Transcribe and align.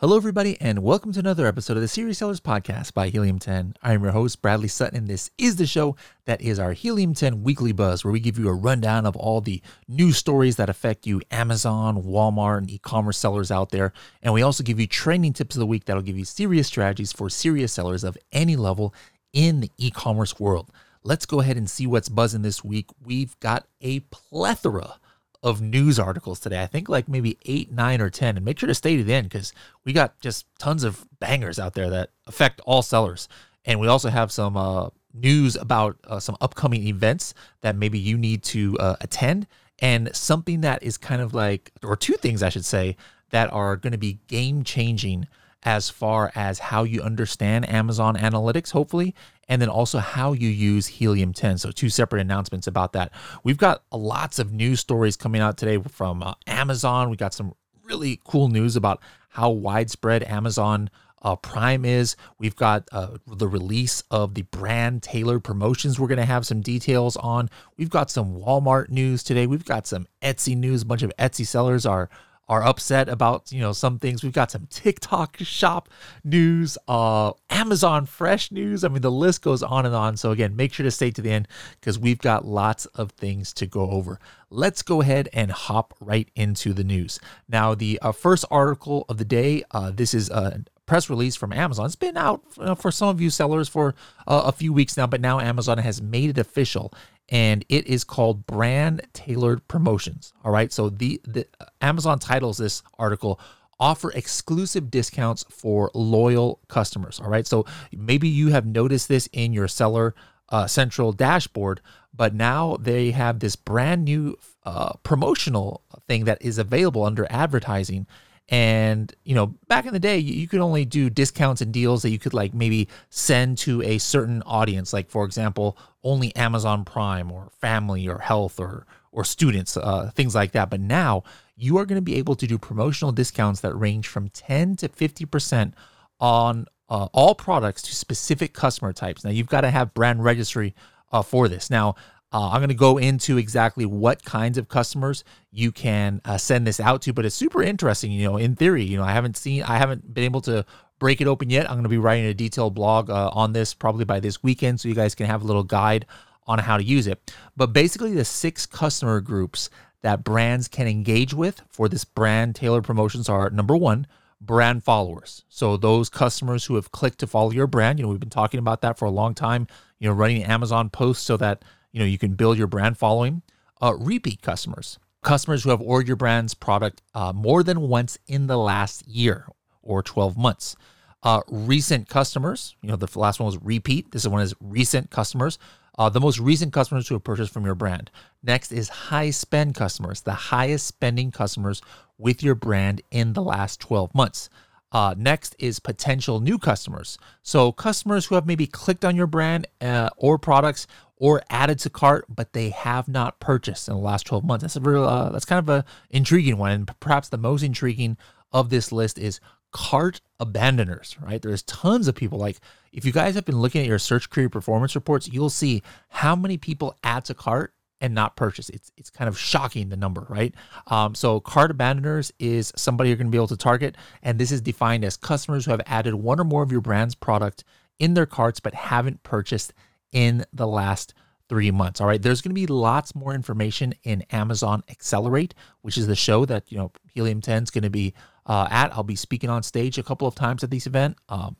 Hello, 0.00 0.16
everybody, 0.16 0.56
and 0.60 0.84
welcome 0.84 1.12
to 1.12 1.18
another 1.18 1.44
episode 1.48 1.76
of 1.76 1.80
the 1.80 1.88
Serious 1.88 2.18
Sellers 2.18 2.38
Podcast 2.38 2.94
by 2.94 3.08
Helium 3.08 3.40
10. 3.40 3.74
I'm 3.82 4.04
your 4.04 4.12
host, 4.12 4.40
Bradley 4.40 4.68
Sutton, 4.68 4.96
and 4.96 5.08
this 5.08 5.32
is 5.38 5.56
the 5.56 5.66
show 5.66 5.96
that 6.24 6.40
is 6.40 6.60
our 6.60 6.72
Helium 6.72 7.14
10 7.14 7.42
weekly 7.42 7.72
buzz, 7.72 8.04
where 8.04 8.12
we 8.12 8.20
give 8.20 8.38
you 8.38 8.48
a 8.48 8.54
rundown 8.54 9.06
of 9.06 9.16
all 9.16 9.40
the 9.40 9.60
news 9.88 10.16
stories 10.16 10.54
that 10.54 10.70
affect 10.70 11.04
you, 11.04 11.20
Amazon, 11.32 12.04
Walmart, 12.04 12.58
and 12.58 12.70
e 12.70 12.78
commerce 12.78 13.18
sellers 13.18 13.50
out 13.50 13.70
there. 13.70 13.92
And 14.22 14.32
we 14.32 14.40
also 14.40 14.62
give 14.62 14.78
you 14.78 14.86
training 14.86 15.32
tips 15.32 15.56
of 15.56 15.60
the 15.60 15.66
week 15.66 15.86
that'll 15.86 16.02
give 16.02 16.16
you 16.16 16.24
serious 16.24 16.68
strategies 16.68 17.12
for 17.12 17.28
serious 17.28 17.72
sellers 17.72 18.04
of 18.04 18.16
any 18.30 18.54
level 18.54 18.94
in 19.32 19.58
the 19.58 19.72
e 19.78 19.90
commerce 19.90 20.38
world. 20.38 20.70
Let's 21.02 21.26
go 21.26 21.40
ahead 21.40 21.56
and 21.56 21.68
see 21.68 21.88
what's 21.88 22.08
buzzing 22.08 22.42
this 22.42 22.62
week. 22.62 22.86
We've 23.04 23.36
got 23.40 23.66
a 23.80 23.98
plethora 23.98 25.00
of 25.42 25.60
news 25.60 25.98
articles 25.98 26.40
today. 26.40 26.62
I 26.62 26.66
think 26.66 26.88
like 26.88 27.08
maybe 27.08 27.38
eight, 27.44 27.70
nine, 27.70 28.00
or 28.00 28.10
10. 28.10 28.36
And 28.36 28.44
make 28.44 28.58
sure 28.58 28.66
to 28.66 28.74
stay 28.74 28.96
to 28.96 29.04
the 29.04 29.14
end 29.14 29.28
because 29.28 29.52
we 29.84 29.92
got 29.92 30.18
just 30.20 30.46
tons 30.58 30.84
of 30.84 31.06
bangers 31.20 31.58
out 31.58 31.74
there 31.74 31.90
that 31.90 32.10
affect 32.26 32.60
all 32.66 32.82
sellers. 32.82 33.28
And 33.64 33.80
we 33.80 33.86
also 33.86 34.08
have 34.08 34.32
some 34.32 34.56
uh, 34.56 34.88
news 35.14 35.56
about 35.56 35.96
uh, 36.04 36.20
some 36.20 36.36
upcoming 36.40 36.86
events 36.86 37.34
that 37.60 37.76
maybe 37.76 37.98
you 37.98 38.16
need 38.16 38.42
to 38.44 38.76
uh, 38.78 38.96
attend 39.00 39.46
and 39.80 40.14
something 40.14 40.62
that 40.62 40.82
is 40.82 40.98
kind 40.98 41.22
of 41.22 41.34
like, 41.34 41.72
or 41.84 41.96
two 41.96 42.14
things 42.14 42.42
I 42.42 42.48
should 42.48 42.64
say, 42.64 42.96
that 43.30 43.52
are 43.52 43.76
going 43.76 43.92
to 43.92 43.98
be 43.98 44.18
game 44.26 44.64
changing 44.64 45.28
as 45.62 45.90
far 45.90 46.30
as 46.34 46.58
how 46.58 46.84
you 46.84 47.02
understand 47.02 47.68
Amazon 47.68 48.16
Analytics, 48.16 48.70
hopefully, 48.72 49.14
and 49.48 49.60
then 49.60 49.68
also 49.68 49.98
how 49.98 50.32
you 50.32 50.48
use 50.48 50.86
Helium 50.86 51.32
10. 51.32 51.58
So, 51.58 51.70
two 51.70 51.88
separate 51.88 52.20
announcements 52.20 52.66
about 52.66 52.92
that. 52.92 53.12
We've 53.42 53.56
got 53.56 53.82
lots 53.92 54.38
of 54.38 54.52
news 54.52 54.80
stories 54.80 55.16
coming 55.16 55.40
out 55.40 55.56
today 55.56 55.78
from 55.88 56.22
uh, 56.22 56.34
Amazon. 56.46 57.10
We 57.10 57.16
got 57.16 57.34
some 57.34 57.54
really 57.84 58.20
cool 58.24 58.48
news 58.48 58.76
about 58.76 59.00
how 59.30 59.50
widespread 59.50 60.22
Amazon 60.24 60.90
uh, 61.22 61.36
Prime 61.36 61.84
is. 61.84 62.16
We've 62.38 62.56
got 62.56 62.88
uh, 62.92 63.18
the 63.26 63.48
release 63.48 64.02
of 64.10 64.34
the 64.34 64.42
brand 64.42 65.02
tailored 65.02 65.44
promotions 65.44 65.98
we're 65.98 66.08
going 66.08 66.18
to 66.18 66.24
have 66.24 66.46
some 66.46 66.60
details 66.60 67.16
on. 67.16 67.50
We've 67.76 67.90
got 67.90 68.10
some 68.10 68.36
Walmart 68.36 68.90
news 68.90 69.22
today. 69.22 69.46
We've 69.46 69.64
got 69.64 69.86
some 69.86 70.06
Etsy 70.22 70.56
news. 70.56 70.82
A 70.82 70.86
bunch 70.86 71.02
of 71.02 71.12
Etsy 71.18 71.46
sellers 71.46 71.86
are 71.86 72.08
are 72.48 72.62
upset 72.62 73.08
about 73.08 73.52
you 73.52 73.60
know 73.60 73.72
some 73.72 73.98
things. 73.98 74.22
We've 74.22 74.32
got 74.32 74.50
some 74.50 74.66
TikTok 74.70 75.36
shop 75.40 75.88
news, 76.24 76.78
uh, 76.88 77.32
Amazon 77.50 78.06
Fresh 78.06 78.50
news. 78.50 78.84
I 78.84 78.88
mean, 78.88 79.02
the 79.02 79.10
list 79.10 79.42
goes 79.42 79.62
on 79.62 79.86
and 79.86 79.94
on. 79.94 80.16
So 80.16 80.30
again, 80.30 80.56
make 80.56 80.72
sure 80.72 80.84
to 80.84 80.90
stay 80.90 81.10
to 81.10 81.22
the 81.22 81.30
end 81.30 81.48
because 81.80 81.98
we've 81.98 82.18
got 82.18 82.44
lots 82.44 82.86
of 82.86 83.12
things 83.12 83.52
to 83.54 83.66
go 83.66 83.90
over. 83.90 84.18
Let's 84.50 84.82
go 84.82 85.02
ahead 85.02 85.28
and 85.32 85.50
hop 85.50 85.94
right 86.00 86.28
into 86.34 86.72
the 86.72 86.84
news. 86.84 87.20
Now, 87.48 87.74
the 87.74 87.98
uh, 88.00 88.12
first 88.12 88.44
article 88.50 89.04
of 89.08 89.18
the 89.18 89.24
day. 89.24 89.62
Uh, 89.70 89.90
this 89.90 90.14
is 90.14 90.30
a 90.30 90.64
press 90.88 91.10
release 91.10 91.36
from 91.36 91.52
Amazon. 91.52 91.86
It's 91.86 91.94
been 91.94 92.16
out 92.16 92.42
for 92.78 92.90
some 92.90 93.08
of 93.08 93.20
you 93.20 93.30
sellers 93.30 93.68
for 93.68 93.94
uh, 94.26 94.42
a 94.46 94.52
few 94.52 94.72
weeks 94.72 94.96
now, 94.96 95.06
but 95.06 95.20
now 95.20 95.38
Amazon 95.38 95.78
has 95.78 96.00
made 96.00 96.30
it 96.30 96.38
official 96.38 96.92
and 97.28 97.64
it 97.68 97.86
is 97.86 98.04
called 98.04 98.46
brand 98.46 99.06
tailored 99.12 99.66
promotions. 99.68 100.32
All 100.44 100.52
right. 100.52 100.72
So 100.72 100.88
the, 100.88 101.20
the 101.24 101.46
Amazon 101.80 102.18
titles 102.18 102.58
this 102.58 102.82
article 102.98 103.38
offer 103.80 104.10
exclusive 104.12 104.90
discounts 104.90 105.44
for 105.50 105.90
loyal 105.94 106.60
customers. 106.68 107.20
All 107.20 107.28
right. 107.28 107.46
So 107.46 107.64
maybe 107.92 108.28
you 108.28 108.48
have 108.48 108.66
noticed 108.66 109.08
this 109.08 109.28
in 109.32 109.52
your 109.52 109.68
seller 109.68 110.14
uh, 110.48 110.66
central 110.66 111.12
dashboard, 111.12 111.80
but 112.14 112.34
now 112.34 112.76
they 112.80 113.10
have 113.10 113.38
this 113.38 113.54
brand 113.56 114.04
new 114.04 114.36
uh, 114.64 114.94
promotional 115.02 115.82
thing 116.06 116.24
that 116.24 116.40
is 116.40 116.58
available 116.58 117.04
under 117.04 117.26
advertising 117.30 118.06
and, 118.48 119.14
you 119.24 119.34
know, 119.34 119.48
back 119.66 119.84
in 119.84 119.92
the 119.92 120.00
day, 120.00 120.16
you 120.18 120.48
could 120.48 120.60
only 120.60 120.86
do 120.86 121.10
discounts 121.10 121.60
and 121.60 121.72
deals 121.72 122.02
that 122.02 122.10
you 122.10 122.18
could 122.18 122.32
like 122.32 122.54
maybe 122.54 122.88
send 123.10 123.58
to 123.58 123.82
a 123.82 123.98
certain 123.98 124.42
audience, 124.46 124.92
like 124.92 125.10
for 125.10 125.24
example, 125.24 125.76
only 126.02 126.34
Amazon 126.34 126.84
Prime 126.84 127.30
or 127.30 127.50
family 127.60 128.08
or 128.08 128.18
health 128.18 128.58
or 128.58 128.86
or 129.10 129.24
students, 129.24 129.76
uh, 129.76 130.10
things 130.14 130.34
like 130.34 130.52
that. 130.52 130.70
But 130.70 130.80
now 130.80 131.24
you 131.56 131.78
are 131.78 131.86
going 131.86 131.96
to 131.96 132.02
be 132.02 132.16
able 132.16 132.36
to 132.36 132.46
do 132.46 132.58
promotional 132.58 133.10
discounts 133.10 133.60
that 133.60 133.74
range 133.74 134.06
from 134.06 134.28
10 134.28 134.76
to 134.76 134.88
50% 134.88 135.72
on 136.20 136.66
uh, 136.88 137.08
all 137.12 137.34
products 137.34 137.82
to 137.82 137.94
specific 137.94 138.52
customer 138.52 138.92
types. 138.92 139.24
Now 139.24 139.30
you've 139.30 139.48
got 139.48 139.62
to 139.62 139.70
have 139.70 139.94
brand 139.94 140.22
registry 140.22 140.74
uh, 141.10 141.22
for 141.22 141.48
this. 141.48 141.70
Now, 141.70 141.96
uh, 142.32 142.50
I'm 142.50 142.60
going 142.60 142.68
to 142.68 142.74
go 142.74 142.98
into 142.98 143.38
exactly 143.38 143.86
what 143.86 144.22
kinds 144.24 144.58
of 144.58 144.68
customers 144.68 145.24
you 145.50 145.72
can 145.72 146.20
uh, 146.24 146.36
send 146.36 146.66
this 146.66 146.78
out 146.78 147.02
to, 147.02 147.12
but 147.12 147.24
it's 147.24 147.34
super 147.34 147.62
interesting. 147.62 148.12
You 148.12 148.24
know, 148.24 148.36
in 148.36 148.54
theory, 148.54 148.84
you 148.84 148.98
know, 148.98 149.04
I 149.04 149.12
haven't 149.12 149.36
seen, 149.36 149.62
I 149.62 149.78
haven't 149.78 150.12
been 150.12 150.24
able 150.24 150.42
to 150.42 150.66
break 150.98 151.20
it 151.20 151.26
open 151.26 151.48
yet. 151.48 151.66
I'm 151.66 151.76
going 151.76 151.84
to 151.84 151.88
be 151.88 151.98
writing 151.98 152.26
a 152.26 152.34
detailed 152.34 152.74
blog 152.74 153.08
uh, 153.08 153.30
on 153.32 153.52
this 153.52 153.72
probably 153.72 154.04
by 154.04 154.20
this 154.20 154.42
weekend, 154.42 154.80
so 154.80 154.88
you 154.88 154.94
guys 154.94 155.14
can 155.14 155.26
have 155.26 155.42
a 155.42 155.46
little 155.46 155.64
guide 155.64 156.04
on 156.46 156.58
how 156.58 156.76
to 156.76 156.82
use 156.84 157.06
it. 157.06 157.32
But 157.56 157.72
basically, 157.72 158.14
the 158.14 158.24
six 158.24 158.66
customer 158.66 159.20
groups 159.20 159.70
that 160.02 160.22
brands 160.22 160.68
can 160.68 160.86
engage 160.86 161.34
with 161.34 161.62
for 161.68 161.88
this 161.88 162.04
brand 162.04 162.54
tailored 162.54 162.84
promotions 162.84 163.28
are 163.28 163.50
number 163.50 163.76
one, 163.76 164.06
brand 164.40 164.84
followers. 164.84 165.44
So 165.48 165.76
those 165.76 166.08
customers 166.08 166.64
who 166.64 166.74
have 166.76 166.92
clicked 166.92 167.18
to 167.20 167.26
follow 167.26 167.50
your 167.50 167.66
brand, 167.66 167.98
you 167.98 168.04
know, 168.04 168.10
we've 168.10 168.20
been 168.20 168.30
talking 168.30 168.58
about 168.58 168.82
that 168.82 168.98
for 168.98 169.06
a 169.06 169.10
long 169.10 169.34
time. 169.34 169.66
You 169.98 170.08
know, 170.08 170.14
running 170.14 170.44
Amazon 170.44 170.90
posts 170.90 171.24
so 171.24 171.36
that 171.38 171.64
you 171.92 171.98
know 171.98 172.04
you 172.04 172.18
can 172.18 172.34
build 172.34 172.58
your 172.58 172.66
brand 172.66 172.98
following 172.98 173.42
uh, 173.80 173.94
repeat 173.98 174.42
customers. 174.42 174.98
Customers 175.22 175.64
who 175.64 175.70
have 175.70 175.80
ordered 175.80 176.08
your 176.08 176.16
brand's 176.16 176.54
product 176.54 177.02
uh, 177.14 177.32
more 177.32 177.62
than 177.62 177.80
once 177.82 178.18
in 178.26 178.46
the 178.46 178.56
last 178.56 179.06
year 179.06 179.46
or 179.82 180.02
12 180.02 180.36
months. 180.36 180.76
Uh, 181.22 181.40
recent 181.48 182.08
customers 182.08 182.76
you 182.80 182.88
know 182.88 182.96
the 182.96 183.18
last 183.18 183.40
one 183.40 183.46
was 183.46 183.58
repeat. 183.58 184.12
This 184.12 184.26
one 184.26 184.42
is 184.42 184.54
recent 184.60 185.10
customers. 185.10 185.58
Uh, 185.98 186.08
the 186.08 186.20
most 186.20 186.38
recent 186.38 186.72
customers 186.72 187.08
who 187.08 187.16
have 187.16 187.24
purchased 187.24 187.52
from 187.52 187.64
your 187.64 187.74
brand. 187.74 188.08
Next 188.40 188.70
is 188.70 188.88
high 188.88 189.30
spend 189.30 189.74
customers 189.74 190.20
the 190.20 190.32
highest 190.32 190.86
spending 190.86 191.30
customers 191.30 191.82
with 192.18 192.42
your 192.42 192.54
brand 192.54 193.02
in 193.10 193.32
the 193.32 193.42
last 193.42 193.80
12 193.80 194.14
months. 194.14 194.48
Uh, 194.90 195.14
next 195.18 195.54
is 195.58 195.80
potential 195.80 196.40
new 196.40 196.58
customers. 196.58 197.18
So, 197.42 197.72
customers 197.72 198.26
who 198.26 198.36
have 198.36 198.46
maybe 198.46 198.66
clicked 198.66 199.04
on 199.04 199.16
your 199.16 199.26
brand 199.26 199.66
uh, 199.80 200.08
or 200.16 200.38
products 200.38 200.86
or 201.18 201.42
added 201.50 201.78
to 201.80 201.90
cart, 201.90 202.24
but 202.28 202.52
they 202.52 202.70
have 202.70 203.08
not 203.08 203.40
purchased 203.40 203.88
in 203.88 203.94
the 203.94 204.00
last 204.00 204.26
12 204.26 204.44
months. 204.44 204.62
That's 204.62 204.76
a 204.76 204.80
real, 204.80 205.04
uh, 205.04 205.30
that's 205.30 205.44
kind 205.44 205.58
of 205.58 205.68
a 205.68 205.84
intriguing 206.10 206.58
one. 206.58 206.70
And 206.70 207.00
perhaps 207.00 207.28
the 207.28 207.38
most 207.38 207.62
intriguing 207.62 208.16
of 208.52 208.70
this 208.70 208.92
list 208.92 209.18
is 209.18 209.40
cart 209.72 210.20
abandoners, 210.40 211.16
right? 211.20 211.42
There's 211.42 211.62
tons 211.64 212.08
of 212.08 212.14
people. 212.14 212.38
Like, 212.38 212.58
if 212.92 213.04
you 213.04 213.12
guys 213.12 213.34
have 213.34 213.44
been 213.44 213.60
looking 213.60 213.82
at 213.82 213.86
your 213.86 213.98
search 213.98 214.30
query 214.30 214.48
performance 214.48 214.94
reports, 214.94 215.28
you'll 215.28 215.50
see 215.50 215.82
how 216.08 216.34
many 216.34 216.56
people 216.56 216.96
add 217.02 217.24
to 217.26 217.34
cart 217.34 217.74
and 218.00 218.14
not 218.14 218.36
purchase. 218.36 218.68
It's 218.70 218.92
it's 218.96 219.10
kind 219.10 219.28
of 219.28 219.38
shocking 219.38 219.88
the 219.88 219.96
number, 219.96 220.26
right? 220.28 220.54
Um, 220.86 221.14
so 221.14 221.40
cart 221.40 221.70
abandoners 221.70 222.32
is 222.38 222.72
somebody 222.76 223.10
you're 223.10 223.16
going 223.16 223.26
to 223.26 223.32
be 223.32 223.38
able 223.38 223.48
to 223.48 223.56
target, 223.56 223.96
and 224.22 224.38
this 224.38 224.52
is 224.52 224.60
defined 224.60 225.04
as 225.04 225.16
customers 225.16 225.64
who 225.64 225.72
have 225.72 225.82
added 225.86 226.14
one 226.14 226.40
or 226.40 226.44
more 226.44 226.62
of 226.62 226.72
your 226.72 226.80
brand's 226.80 227.14
product 227.14 227.64
in 227.98 228.14
their 228.14 228.26
carts 228.26 228.60
but 228.60 228.74
haven't 228.74 229.22
purchased 229.24 229.72
in 230.12 230.44
the 230.52 230.66
last 230.66 231.14
three 231.48 231.70
months. 231.70 232.00
All 232.00 232.06
right. 232.06 232.20
There's 232.20 232.42
going 232.42 232.50
to 232.50 232.60
be 232.60 232.66
lots 232.66 233.14
more 233.14 233.34
information 233.34 233.94
in 234.02 234.22
Amazon 234.30 234.82
Accelerate, 234.88 235.54
which 235.80 235.96
is 235.96 236.06
the 236.06 236.16
show 236.16 236.44
that, 236.44 236.70
you 236.70 236.78
know, 236.78 236.92
Helium 237.12 237.40
10 237.40 237.64
is 237.64 237.70
going 237.70 237.84
to 237.84 237.90
be 237.90 238.14
uh, 238.46 238.68
at. 238.70 238.92
I'll 238.92 239.02
be 239.02 239.16
speaking 239.16 239.50
on 239.50 239.62
stage 239.62 239.98
a 239.98 240.02
couple 240.02 240.28
of 240.28 240.34
times 240.34 240.62
at 240.62 240.70
this 240.70 240.86
event. 240.86 241.16
Um, 241.28 241.56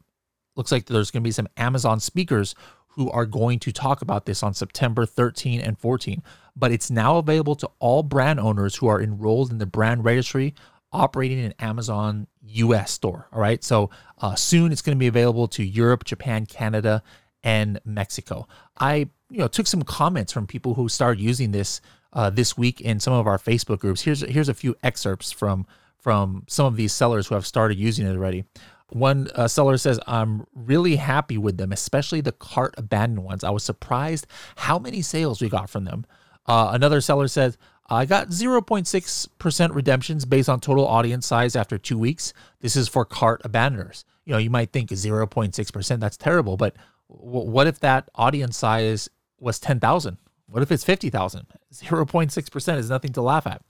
looks 0.57 0.73
like 0.73 0.87
there's 0.87 1.11
going 1.11 1.23
to 1.23 1.29
be 1.29 1.33
some 1.33 1.49
Amazon 1.57 2.01
speakers 2.01 2.55
who 2.89 3.11
are 3.11 3.27
going 3.27 3.59
to 3.61 3.73
talk 3.73 4.03
about 4.03 4.27
this 4.27 4.43
on 4.43 4.53
September 4.53 5.07
13 5.07 5.61
and 5.61 5.79
14. 5.79 6.23
But 6.57 6.73
it's 6.73 6.91
now 6.91 7.19
available 7.19 7.55
to 7.57 7.71
all 7.79 8.03
brand 8.03 8.41
owners 8.41 8.77
who 8.77 8.89
are 8.89 9.01
enrolled 9.01 9.51
in 9.51 9.59
the 9.59 9.67
brand 9.67 10.05
registry 10.05 10.55
operating 10.93 11.39
in 11.39 11.55
Amazon 11.61 12.27
US 12.43 12.91
store. 12.91 13.29
All 13.33 13.41
right. 13.41 13.63
So 13.63 13.91
uh, 14.19 14.35
soon 14.35 14.73
it's 14.73 14.83
going 14.83 14.97
to 14.97 15.01
be 15.01 15.07
available 15.07 15.49
to 15.49 15.65
Europe, 15.65 16.05
Japan, 16.05 16.47
Canada, 16.47 17.03
and 17.43 17.81
Mexico. 17.85 18.47
I 18.79 19.09
you 19.31 19.39
know 19.39 19.49
took 19.49 19.67
some 19.67 19.83
comments 19.83 20.33
from 20.33 20.47
people 20.47 20.75
who 20.75 20.89
started 20.89 21.21
using 21.21 21.53
this 21.53 21.81
uh, 22.13 22.31
this 22.31 22.57
week 22.57 22.81
in 22.81 23.01
some 23.01 23.13
of 23.13 23.27
our 23.27 23.39
Facebook 23.39 23.81
groups. 23.81 24.03
Here's 24.03 24.21
here's 24.21 24.49
a 24.49 24.55
few 24.55 24.77
excerpts 24.83 25.33
from 25.33 25.67
from 25.99 26.45
some 26.49 26.67
of 26.67 26.77
these 26.77 26.93
sellers 26.93 27.27
who 27.27 27.35
have 27.35 27.47
started 27.47 27.79
using 27.79 28.07
it 28.07 28.13
already. 28.13 28.45
One 28.91 29.29
uh, 29.35 29.49
seller 29.49 29.77
says, 29.77 30.01
I'm 30.07 30.47
really 30.55 30.97
happy 30.97 31.37
with 31.37 31.59
them, 31.59 31.73
especially 31.73 32.23
the 32.23 32.33
cart 32.33 32.75
abandoned 32.79 33.25
ones. 33.25 33.45
I 33.45 33.51
was 33.51 33.63
surprised 33.63 34.27
how 34.57 34.79
many 34.79 35.03
sales 35.03 35.43
we 35.43 35.51
got 35.51 35.69
from 35.69 35.85
them. 35.85 36.07
Uh, 36.47 36.71
another 36.73 37.03
seller 37.03 37.29
says, 37.29 37.59
I 37.91 38.07
got 38.07 38.29
0.6% 38.29 39.75
redemptions 39.75 40.25
based 40.25 40.49
on 40.49 40.61
total 40.61 40.87
audience 40.87 41.27
size 41.27 41.57
after 41.57 41.77
two 41.77 41.99
weeks. 41.99 42.33
This 42.61 42.77
is 42.77 42.89
for 42.89 43.05
cart 43.05 43.43
abandoners. 43.45 44.05
You 44.25 44.33
know, 44.33 44.39
you 44.39 44.51
might 44.51 44.73
think 44.73 44.91
0.6%, 44.91 46.01
that's 46.01 46.17
terrible, 46.17 46.57
but 46.57 46.77
what 47.09 47.67
if 47.67 47.81
that 47.81 48.09
audience 48.15 48.57
size 48.57 49.09
was 49.41 49.59
10,000? 49.59 50.19
What 50.49 50.63
if 50.63 50.71
it's 50.73 50.85
50,000? 50.85 51.47
0.6% 51.73 52.79
is 52.79 52.91
nothing 52.91 53.13
to 53.13 53.23
laugh 53.23 53.47
at. 53.47 53.63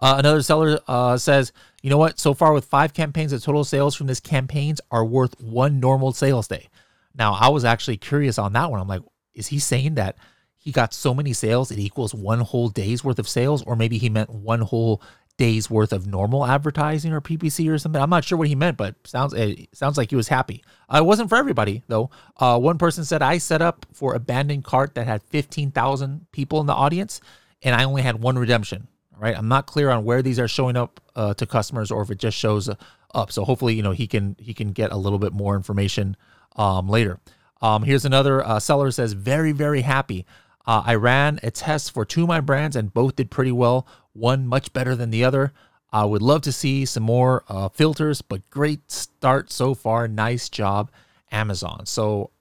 Uh, 0.00 0.14
another 0.18 0.42
seller 0.42 0.78
uh, 0.86 1.16
says, 1.16 1.52
you 1.82 1.90
know 1.90 1.98
what? 1.98 2.18
So 2.18 2.32
far, 2.32 2.52
with 2.52 2.64
five 2.64 2.94
campaigns, 2.94 3.32
the 3.32 3.40
total 3.40 3.64
sales 3.64 3.96
from 3.96 4.06
this 4.06 4.20
campaigns 4.20 4.80
are 4.90 5.04
worth 5.04 5.40
one 5.40 5.80
normal 5.80 6.12
sales 6.12 6.46
day. 6.46 6.68
Now, 7.14 7.34
I 7.34 7.48
was 7.48 7.64
actually 7.64 7.96
curious 7.96 8.38
on 8.38 8.52
that 8.52 8.70
one. 8.70 8.80
I'm 8.80 8.86
like, 8.86 9.02
is 9.34 9.48
he 9.48 9.58
saying 9.58 9.94
that 9.94 10.16
he 10.56 10.70
got 10.70 10.92
so 10.92 11.14
many 11.14 11.32
sales 11.32 11.70
it 11.70 11.78
equals 11.78 12.14
one 12.14 12.40
whole 12.40 12.68
day's 12.68 13.02
worth 13.02 13.18
of 13.18 13.28
sales, 13.28 13.62
or 13.62 13.74
maybe 13.74 13.98
he 13.98 14.08
meant 14.08 14.30
one 14.30 14.60
whole 14.60 15.02
day's 15.38 15.70
worth 15.70 15.92
of 15.92 16.06
normal 16.06 16.44
advertising 16.44 17.12
or 17.12 17.22
PPC 17.22 17.70
or 17.70 17.78
something? 17.78 18.00
I'm 18.00 18.10
not 18.10 18.24
sure 18.24 18.36
what 18.36 18.48
he 18.48 18.54
meant, 18.54 18.76
but 18.76 18.94
sounds 19.04 19.32
it 19.32 19.68
sounds 19.72 19.96
like 19.96 20.10
he 20.10 20.16
was 20.16 20.28
happy. 20.28 20.62
Uh, 20.92 20.98
it 20.98 21.06
wasn't 21.06 21.30
for 21.30 21.36
everybody 21.36 21.82
though. 21.88 22.10
Uh, 22.36 22.58
one 22.58 22.76
person 22.76 23.04
said 23.04 23.22
I 23.22 23.38
set 23.38 23.62
up 23.62 23.86
for 23.92 24.14
abandoned 24.14 24.64
cart 24.64 24.94
that 24.96 25.06
had 25.06 25.22
15,000 25.22 26.26
people 26.32 26.60
in 26.60 26.66
the 26.66 26.74
audience, 26.74 27.20
and 27.62 27.74
I 27.74 27.84
only 27.84 28.02
had 28.02 28.20
one 28.20 28.38
redemption. 28.38 28.88
Right, 29.16 29.36
I'm 29.36 29.48
not 29.48 29.66
clear 29.66 29.90
on 29.90 30.04
where 30.04 30.22
these 30.22 30.38
are 30.38 30.46
showing 30.46 30.76
up 30.76 31.00
uh, 31.16 31.34
to 31.34 31.46
customers 31.46 31.90
or 31.90 32.02
if 32.02 32.10
it 32.10 32.18
just 32.18 32.36
shows 32.36 32.70
up. 33.14 33.32
So 33.32 33.44
hopefully, 33.44 33.74
you 33.74 33.82
know, 33.82 33.90
he 33.90 34.06
can 34.06 34.36
he 34.38 34.54
can 34.54 34.70
get 34.70 34.92
a 34.92 34.96
little 34.96 35.18
bit 35.18 35.32
more 35.32 35.56
information 35.56 36.16
um, 36.54 36.88
later. 36.88 37.18
Um, 37.60 37.82
here's 37.82 38.04
another 38.04 38.44
uh, 38.44 38.60
seller 38.60 38.90
says, 38.90 39.12
very, 39.12 39.52
very 39.52 39.82
happy. 39.82 40.26
Uh, 40.68 40.82
I 40.84 40.96
ran 40.96 41.40
a 41.42 41.50
test 41.50 41.92
for 41.92 42.04
two 42.04 42.24
of 42.24 42.28
my 42.28 42.42
brands 42.42 42.76
and 42.76 42.92
both 42.92 43.16
did 43.16 43.30
pretty 43.30 43.52
well. 43.52 43.86
One 44.12 44.46
much 44.46 44.70
better 44.74 44.94
than 44.94 45.08
the 45.08 45.24
other. 45.24 45.54
I 45.90 46.04
would 46.04 46.20
love 46.20 46.42
to 46.42 46.52
see 46.52 46.84
some 46.84 47.04
more 47.04 47.42
uh, 47.48 47.70
filters, 47.70 48.20
but 48.20 48.50
great 48.50 48.90
start 48.90 49.50
so 49.50 49.72
far. 49.72 50.06
Nice 50.06 50.50
job, 50.50 50.90
Amazon. 51.32 51.86
So, 51.86 52.32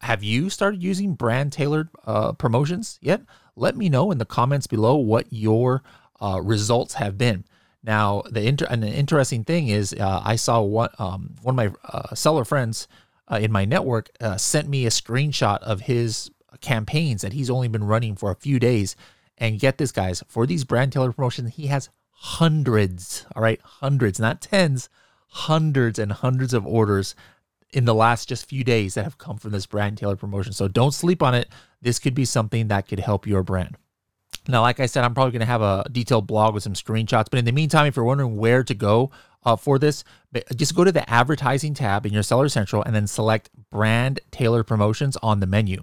have 0.00 0.24
you 0.24 0.48
started 0.48 0.82
using 0.82 1.12
brand 1.12 1.52
tailored 1.52 1.90
uh, 2.06 2.32
promotions 2.32 2.98
yet? 3.02 3.20
Let 3.54 3.76
me 3.76 3.90
know 3.90 4.10
in 4.10 4.16
the 4.16 4.24
comments 4.24 4.66
below 4.66 4.96
what 4.96 5.26
your 5.30 5.82
uh, 6.22 6.40
results 6.42 6.94
have 6.94 7.18
been. 7.18 7.44
Now, 7.82 8.22
the 8.30 8.46
inter- 8.46 8.66
an 8.70 8.82
interesting 8.82 9.44
thing 9.44 9.68
is, 9.68 9.92
uh, 9.92 10.22
I 10.24 10.36
saw 10.36 10.62
one 10.62 10.88
um, 10.98 11.34
one 11.42 11.52
of 11.52 11.56
my 11.56 11.70
uh, 11.84 12.14
seller 12.14 12.46
friends 12.46 12.88
uh, 13.30 13.40
in 13.42 13.52
my 13.52 13.66
network 13.66 14.08
sent 14.38 14.70
me 14.70 14.86
a 14.86 14.90
screenshot 14.90 15.58
of 15.58 15.82
his 15.82 16.30
campaigns 16.60 17.22
that 17.22 17.32
he's 17.32 17.50
only 17.50 17.68
been 17.68 17.84
running 17.84 18.16
for 18.16 18.30
a 18.30 18.36
few 18.36 18.58
days. 18.58 18.96
And 19.36 19.58
get 19.58 19.78
this, 19.78 19.90
guys, 19.92 20.22
for 20.28 20.46
these 20.46 20.64
brand 20.64 20.92
tailored 20.92 21.16
promotions, 21.16 21.54
he 21.54 21.66
has 21.66 21.88
hundreds, 22.10 23.26
all 23.34 23.42
right, 23.42 23.60
hundreds, 23.62 24.20
not 24.20 24.40
tens, 24.40 24.88
hundreds 25.28 25.98
and 25.98 26.12
hundreds 26.12 26.54
of 26.54 26.66
orders 26.66 27.14
in 27.72 27.84
the 27.84 27.94
last 27.94 28.28
just 28.28 28.48
few 28.48 28.62
days 28.62 28.94
that 28.94 29.02
have 29.02 29.18
come 29.18 29.36
from 29.36 29.50
this 29.50 29.66
brand 29.66 29.98
tailored 29.98 30.20
promotion. 30.20 30.52
So 30.52 30.68
don't 30.68 30.94
sleep 30.94 31.22
on 31.22 31.34
it. 31.34 31.48
This 31.82 31.98
could 31.98 32.14
be 32.14 32.24
something 32.24 32.68
that 32.68 32.86
could 32.86 33.00
help 33.00 33.26
your 33.26 33.42
brand. 33.42 33.76
Now, 34.46 34.60
like 34.60 34.78
I 34.78 34.86
said, 34.86 35.04
I'm 35.04 35.14
probably 35.14 35.32
going 35.32 35.40
to 35.40 35.46
have 35.46 35.62
a 35.62 35.84
detailed 35.90 36.26
blog 36.26 36.54
with 36.54 36.62
some 36.62 36.74
screenshots. 36.74 37.26
But 37.30 37.38
in 37.38 37.44
the 37.44 37.52
meantime, 37.52 37.86
if 37.86 37.96
you're 37.96 38.04
wondering 38.04 38.36
where 38.36 38.62
to 38.62 38.74
go 38.74 39.10
uh, 39.44 39.56
for 39.56 39.78
this, 39.78 40.04
just 40.54 40.74
go 40.74 40.84
to 40.84 40.92
the 40.92 41.08
advertising 41.10 41.74
tab 41.74 42.06
in 42.06 42.12
your 42.12 42.22
Seller 42.22 42.48
Central 42.48 42.82
and 42.82 42.94
then 42.94 43.06
select 43.06 43.50
brand 43.70 44.20
tailored 44.30 44.66
promotions 44.66 45.16
on 45.22 45.40
the 45.40 45.46
menu. 45.46 45.82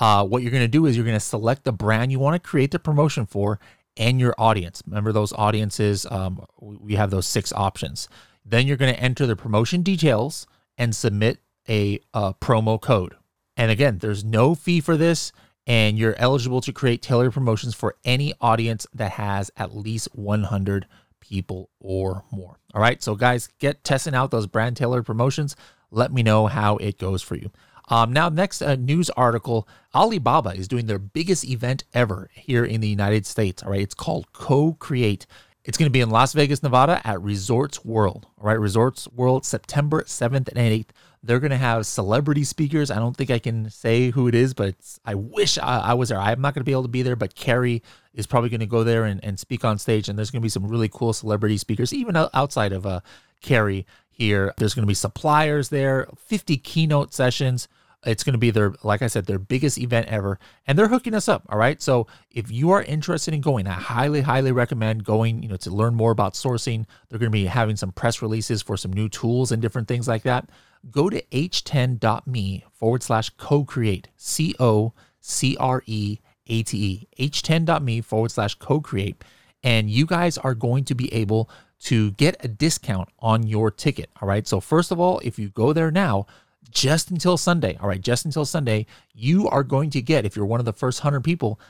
Uh, 0.00 0.24
what 0.24 0.42
you're 0.42 0.50
going 0.50 0.64
to 0.64 0.68
do 0.68 0.86
is 0.86 0.96
you're 0.96 1.04
going 1.04 1.16
to 1.16 1.20
select 1.20 1.64
the 1.64 1.72
brand 1.72 2.10
you 2.10 2.18
want 2.18 2.42
to 2.42 2.48
create 2.48 2.70
the 2.70 2.78
promotion 2.78 3.26
for 3.26 3.60
and 3.96 4.18
your 4.18 4.34
audience. 4.38 4.82
Remember 4.86 5.12
those 5.12 5.32
audiences? 5.34 6.06
Um, 6.10 6.44
we 6.58 6.94
have 6.94 7.10
those 7.10 7.26
six 7.26 7.52
options. 7.52 8.08
Then 8.44 8.66
you're 8.66 8.78
going 8.78 8.94
to 8.94 9.00
enter 9.00 9.26
the 9.26 9.36
promotion 9.36 9.82
details 9.82 10.46
and 10.78 10.96
submit 10.96 11.38
a, 11.68 12.00
a 12.14 12.34
promo 12.34 12.80
code. 12.80 13.14
And 13.56 13.70
again, 13.70 13.98
there's 13.98 14.24
no 14.24 14.54
fee 14.54 14.80
for 14.80 14.96
this 14.96 15.32
and 15.66 15.98
you're 15.98 16.16
eligible 16.18 16.60
to 16.62 16.72
create 16.72 17.02
tailored 17.02 17.32
promotions 17.32 17.74
for 17.74 17.94
any 18.04 18.32
audience 18.40 18.86
that 18.94 19.12
has 19.12 19.50
at 19.56 19.76
least 19.76 20.08
100 20.14 20.86
people 21.20 21.70
or 21.78 22.24
more. 22.30 22.58
All 22.74 22.80
right, 22.80 23.02
so 23.02 23.14
guys, 23.14 23.48
get 23.58 23.84
testing 23.84 24.14
out 24.14 24.30
those 24.30 24.46
brand 24.46 24.76
tailored 24.76 25.04
promotions. 25.04 25.54
Let 25.90 26.12
me 26.12 26.22
know 26.22 26.46
how 26.46 26.76
it 26.78 26.98
goes 26.98 27.22
for 27.22 27.36
you. 27.36 27.50
Um, 27.90 28.12
now, 28.12 28.28
next 28.28 28.62
uh, 28.62 28.76
news 28.76 29.10
article 29.10 29.68
Alibaba 29.94 30.50
is 30.50 30.68
doing 30.68 30.86
their 30.86 31.00
biggest 31.00 31.44
event 31.44 31.82
ever 31.92 32.30
here 32.32 32.64
in 32.64 32.80
the 32.80 32.88
United 32.88 33.26
States. 33.26 33.62
All 33.62 33.70
right, 33.70 33.82
it's 33.82 33.94
called 33.94 34.32
Co 34.32 34.74
Create. 34.74 35.26
It's 35.64 35.76
going 35.76 35.88
to 35.88 35.92
be 35.92 36.00
in 36.00 36.08
Las 36.08 36.32
Vegas, 36.32 36.62
Nevada 36.62 37.00
at 37.04 37.20
Resorts 37.20 37.84
World. 37.84 38.26
All 38.38 38.46
right, 38.46 38.58
Resorts 38.58 39.08
World, 39.08 39.44
September 39.44 40.02
7th 40.02 40.48
and 40.48 40.56
8th. 40.56 40.86
They're 41.22 41.40
going 41.40 41.50
to 41.50 41.56
have 41.56 41.84
celebrity 41.84 42.44
speakers. 42.44 42.90
I 42.90 42.96
don't 42.96 43.14
think 43.14 43.30
I 43.30 43.38
can 43.38 43.68
say 43.68 44.10
who 44.10 44.26
it 44.26 44.34
is, 44.34 44.54
but 44.54 44.74
I 45.04 45.16
wish 45.16 45.58
I, 45.58 45.80
I, 45.80 45.94
was 45.94 46.08
there. 46.08 46.18
I'm 46.18 46.40
not 46.40 46.54
going 46.54 46.62
to 46.62 46.64
be 46.64 46.72
able 46.72 46.84
to 46.84 46.88
be 46.88 47.02
there, 47.02 47.16
but 47.16 47.34
Carrie 47.34 47.82
is 48.14 48.26
probably 48.26 48.48
going 48.48 48.60
to 48.60 48.66
go 48.66 48.84
there 48.84 49.04
and, 49.04 49.22
and 49.22 49.38
speak 49.38 49.62
on 49.62 49.78
stage. 49.78 50.08
And 50.08 50.16
there's 50.16 50.30
going 50.30 50.40
to 50.40 50.44
be 50.44 50.48
some 50.48 50.66
really 50.66 50.88
cool 50.88 51.12
celebrity 51.12 51.58
speakers, 51.58 51.92
even 51.92 52.16
outside 52.16 52.72
of 52.72 52.86
uh, 52.86 53.00
Carrie 53.42 53.86
here. 54.10 54.54
There's 54.56 54.72
going 54.72 54.84
to 54.84 54.90
be 54.90 54.94
suppliers 54.94 55.68
there, 55.68 56.08
50 56.16 56.56
keynote 56.56 57.12
sessions. 57.12 57.68
It's 58.04 58.24
going 58.24 58.32
to 58.32 58.38
be 58.38 58.50
their, 58.50 58.72
like 58.82 59.02
I 59.02 59.08
said, 59.08 59.26
their 59.26 59.38
biggest 59.38 59.76
event 59.76 60.08
ever. 60.08 60.38
And 60.66 60.78
they're 60.78 60.88
hooking 60.88 61.14
us 61.14 61.28
up. 61.28 61.44
All 61.50 61.58
right. 61.58 61.80
So 61.82 62.06
if 62.30 62.50
you 62.50 62.70
are 62.70 62.82
interested 62.82 63.34
in 63.34 63.42
going, 63.42 63.66
I 63.66 63.72
highly, 63.72 64.22
highly 64.22 64.52
recommend 64.52 65.04
going, 65.04 65.42
you 65.42 65.48
know, 65.48 65.56
to 65.56 65.70
learn 65.70 65.94
more 65.94 66.10
about 66.10 66.34
sourcing. 66.34 66.86
They're 67.08 67.18
going 67.18 67.30
to 67.30 67.38
be 67.38 67.46
having 67.46 67.76
some 67.76 67.92
press 67.92 68.22
releases 68.22 68.62
for 68.62 68.76
some 68.76 68.92
new 68.92 69.08
tools 69.08 69.52
and 69.52 69.60
different 69.60 69.88
things 69.88 70.08
like 70.08 70.22
that 70.22 70.48
go 70.90 71.10
to 71.10 71.22
h10.me 71.22 72.64
forward 72.72 73.02
slash 73.02 73.30
co 73.30 73.64
create, 73.64 74.08
C 74.16 74.54
O 74.58 74.92
C 75.20 75.56
R 75.58 75.82
E 75.86 76.18
A 76.46 76.62
T 76.62 77.06
E, 77.18 77.28
h10.me 77.30 78.00
forward 78.00 78.30
slash 78.30 78.54
co 78.54 78.80
create. 78.80 79.22
And 79.62 79.90
you 79.90 80.06
guys 80.06 80.38
are 80.38 80.54
going 80.54 80.84
to 80.84 80.94
be 80.94 81.12
able 81.12 81.50
to 81.80 82.12
get 82.12 82.42
a 82.44 82.48
discount 82.48 83.08
on 83.18 83.46
your 83.46 83.70
ticket. 83.70 84.10
All 84.20 84.28
right. 84.28 84.46
So, 84.46 84.60
first 84.60 84.90
of 84.90 85.00
all, 85.00 85.20
if 85.22 85.38
you 85.38 85.50
go 85.50 85.72
there 85.72 85.90
now, 85.90 86.26
just 86.68 87.10
until 87.10 87.36
Sunday, 87.36 87.76
all 87.80 87.88
right, 87.88 88.00
just 88.00 88.24
until 88.24 88.44
Sunday, 88.44 88.86
you 89.14 89.48
are 89.48 89.62
going 89.62 89.90
to 89.90 90.02
get, 90.02 90.24
if 90.24 90.36
you're 90.36 90.46
one 90.46 90.60
of 90.60 90.66
the 90.66 90.72
first 90.72 91.00
100 91.00 91.22
people, 91.22 91.60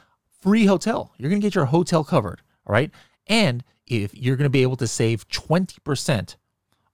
free 0.40 0.66
hotel. 0.66 1.12
You're 1.18 1.30
going 1.30 1.40
to 1.40 1.46
get 1.46 1.54
your 1.54 1.66
hotel 1.66 2.04
covered. 2.04 2.42
All 2.66 2.72
right. 2.72 2.90
And 3.26 3.62
if 3.86 4.14
you're 4.14 4.36
going 4.36 4.44
to 4.44 4.50
be 4.50 4.62
able 4.62 4.76
to 4.76 4.86
save 4.86 5.28
20% 5.28 6.36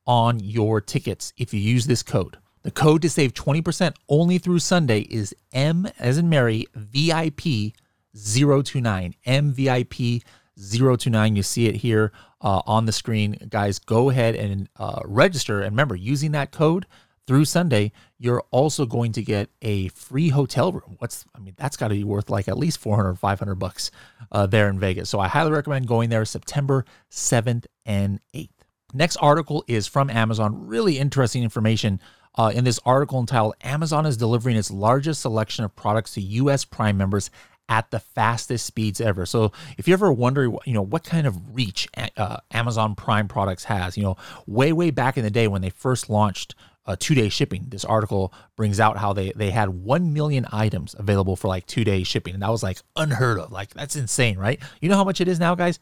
on 0.07 0.41
your 0.41 0.81
tickets 0.81 1.33
if 1.37 1.53
you 1.53 1.61
use 1.61 1.87
this 1.87 2.03
code. 2.03 2.39
The 2.63 2.71
code 2.71 3.03
to 3.03 3.11
save 3.11 3.35
20% 3.35 3.95
only 4.09 4.39
through 4.39 4.59
Sunday 4.59 5.01
is 5.01 5.35
M 5.53 5.87
as 5.99 6.19
in 6.19 6.29
Mary 6.29 6.67
VIP 6.75 7.75
029. 8.15 9.15
MVIP 9.27 10.23
029. 10.57 11.37
You 11.37 11.43
see 11.43 11.67
it 11.67 11.77
here 11.77 12.13
uh, 12.41 12.63
on 12.67 12.87
the 12.87 12.93
screen. 12.93 13.37
Guys, 13.49 13.79
go 13.79 14.11
ahead 14.11 14.35
and 14.35 14.69
uh, 14.77 15.01
register. 15.05 15.61
And 15.61 15.73
remember, 15.73 15.95
using 15.95 16.33
that 16.33 16.51
code 16.51 16.87
through 17.27 17.45
Sunday, 17.45 17.93
you're 18.19 18.45
also 18.51 18.87
going 18.87 19.13
to 19.13 19.23
get 19.23 19.51
a 19.61 19.89
free 19.89 20.29
hotel 20.29 20.73
room. 20.73 20.97
What's, 20.99 21.25
I 21.35 21.41
mean, 21.41 21.55
that's 21.57 21.77
got 21.77 21.89
to 21.89 21.95
be 21.95 22.05
worth 22.05 22.31
like 22.31 22.49
at 22.49 22.57
least 22.57 22.79
400, 22.79 23.19
500 23.19 23.55
bucks 23.57 23.91
uh, 24.31 24.47
there 24.47 24.69
in 24.69 24.79
Vegas. 24.79 25.11
So 25.11 25.19
I 25.19 25.29
highly 25.29 25.51
recommend 25.51 25.89
going 25.89 26.11
there 26.11 26.25
September 26.25 26.85
7th 27.11 27.67
and 27.85 28.21
8th. 28.35 28.51
Next 28.95 29.17
article 29.17 29.65
is 29.67 29.87
from 29.87 30.09
Amazon. 30.09 30.67
Really 30.67 30.99
interesting 30.99 31.43
information 31.43 32.01
uh, 32.37 32.53
in 32.55 32.65
this 32.65 32.79
article 32.85 33.19
entitled 33.19 33.55
Amazon 33.63 34.07
is 34.07 34.17
delivering 34.17 34.57
its 34.57 34.71
largest 34.71 35.23
selection 35.23 35.65
of 35.65 35.75
products 35.75 36.15
to 36.15 36.21
US 36.21 36.65
Prime 36.65 36.97
members 36.97 37.31
at 37.69 37.91
the 37.91 37.99
fastest 37.99 38.65
speeds 38.65 39.01
ever. 39.01 39.27
So 39.27 39.53
if 39.77 39.89
you 39.89 39.95
ever 39.95 40.13
wonder, 40.13 40.45
you 40.65 40.73
know, 40.73 40.83
what 40.83 41.03
kind 41.03 41.27
of 41.27 41.57
reach 41.57 41.89
uh, 42.17 42.37
Amazon 42.53 42.95
Prime 42.95 43.27
products 43.27 43.65
has, 43.65 43.97
you 43.97 44.05
know, 44.05 44.17
way, 44.47 44.73
way 44.73 44.91
back 44.91 45.17
in 45.17 45.25
the 45.25 45.31
day 45.31 45.49
when 45.49 45.63
they 45.63 45.71
first 45.71 46.09
launched 46.09 46.55
uh, 46.87 46.97
two 46.99 47.15
day 47.15 47.29
shipping, 47.29 47.67
this 47.69 47.85
article 47.85 48.33
brings 48.57 48.81
out 48.81 48.97
how 48.97 49.13
they, 49.13 49.33
they 49.33 49.51
had 49.51 49.69
1 49.69 50.13
million 50.13 50.47
items 50.53 50.95
available 50.99 51.37
for 51.37 51.49
like 51.49 51.67
two 51.67 51.85
day 51.85 52.03
shipping. 52.03 52.35
And 52.35 52.43
that 52.43 52.51
was 52.51 52.63
like 52.63 52.79
unheard 52.95 53.39
of. 53.39 53.53
Like, 53.53 53.75
that's 53.75 53.97
insane, 53.97 54.39
right? 54.39 54.61
You 54.81 54.89
know 54.89 54.97
how 54.97 55.05
much 55.05 55.21
it 55.21 55.29
is 55.29 55.41
now, 55.41 55.55
guys? 55.55 55.79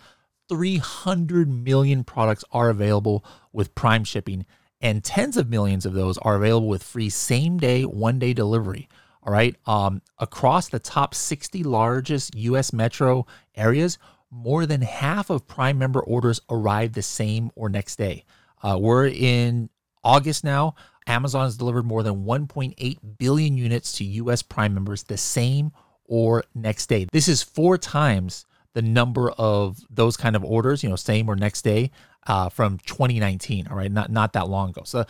300 0.48 1.48
million 1.48 2.04
products 2.04 2.44
are 2.52 2.70
available 2.70 3.24
with 3.52 3.74
Prime 3.74 4.04
shipping, 4.04 4.44
and 4.80 5.02
tens 5.02 5.36
of 5.36 5.48
millions 5.48 5.86
of 5.86 5.94
those 5.94 6.18
are 6.18 6.36
available 6.36 6.68
with 6.68 6.82
free 6.82 7.08
same 7.08 7.58
day, 7.58 7.84
one 7.84 8.18
day 8.18 8.34
delivery. 8.34 8.88
All 9.22 9.32
right. 9.32 9.56
Um, 9.66 10.02
across 10.18 10.68
the 10.68 10.78
top 10.78 11.14
60 11.14 11.62
largest 11.62 12.34
US 12.34 12.74
metro 12.74 13.26
areas, 13.54 13.98
more 14.30 14.66
than 14.66 14.82
half 14.82 15.30
of 15.30 15.46
Prime 15.46 15.78
member 15.78 16.00
orders 16.00 16.40
arrive 16.50 16.92
the 16.92 17.02
same 17.02 17.50
or 17.54 17.70
next 17.70 17.96
day. 17.96 18.24
Uh, 18.62 18.76
we're 18.78 19.06
in 19.06 19.70
August 20.02 20.44
now. 20.44 20.74
Amazon 21.06 21.44
has 21.44 21.56
delivered 21.56 21.84
more 21.84 22.02
than 22.02 22.24
1.8 22.24 22.98
billion 23.18 23.56
units 23.56 23.92
to 23.98 24.04
US 24.04 24.42
Prime 24.42 24.74
members 24.74 25.02
the 25.02 25.16
same 25.16 25.72
or 26.06 26.44
next 26.54 26.86
day. 26.86 27.06
This 27.12 27.28
is 27.28 27.42
four 27.42 27.78
times 27.78 28.46
the 28.74 28.82
number 28.82 29.30
of 29.30 29.78
those 29.88 30.16
kind 30.16 30.36
of 30.36 30.44
orders, 30.44 30.82
you 30.82 30.88
know, 30.88 30.96
same 30.96 31.28
or 31.28 31.36
next 31.36 31.62
day 31.62 31.90
uh, 32.26 32.48
from 32.48 32.78
2019. 32.86 33.68
All 33.68 33.76
right, 33.76 33.90
not 33.90 34.10
not 34.10 34.32
that 34.34 34.48
long 34.48 34.70
ago. 34.70 34.82
So 34.84 35.04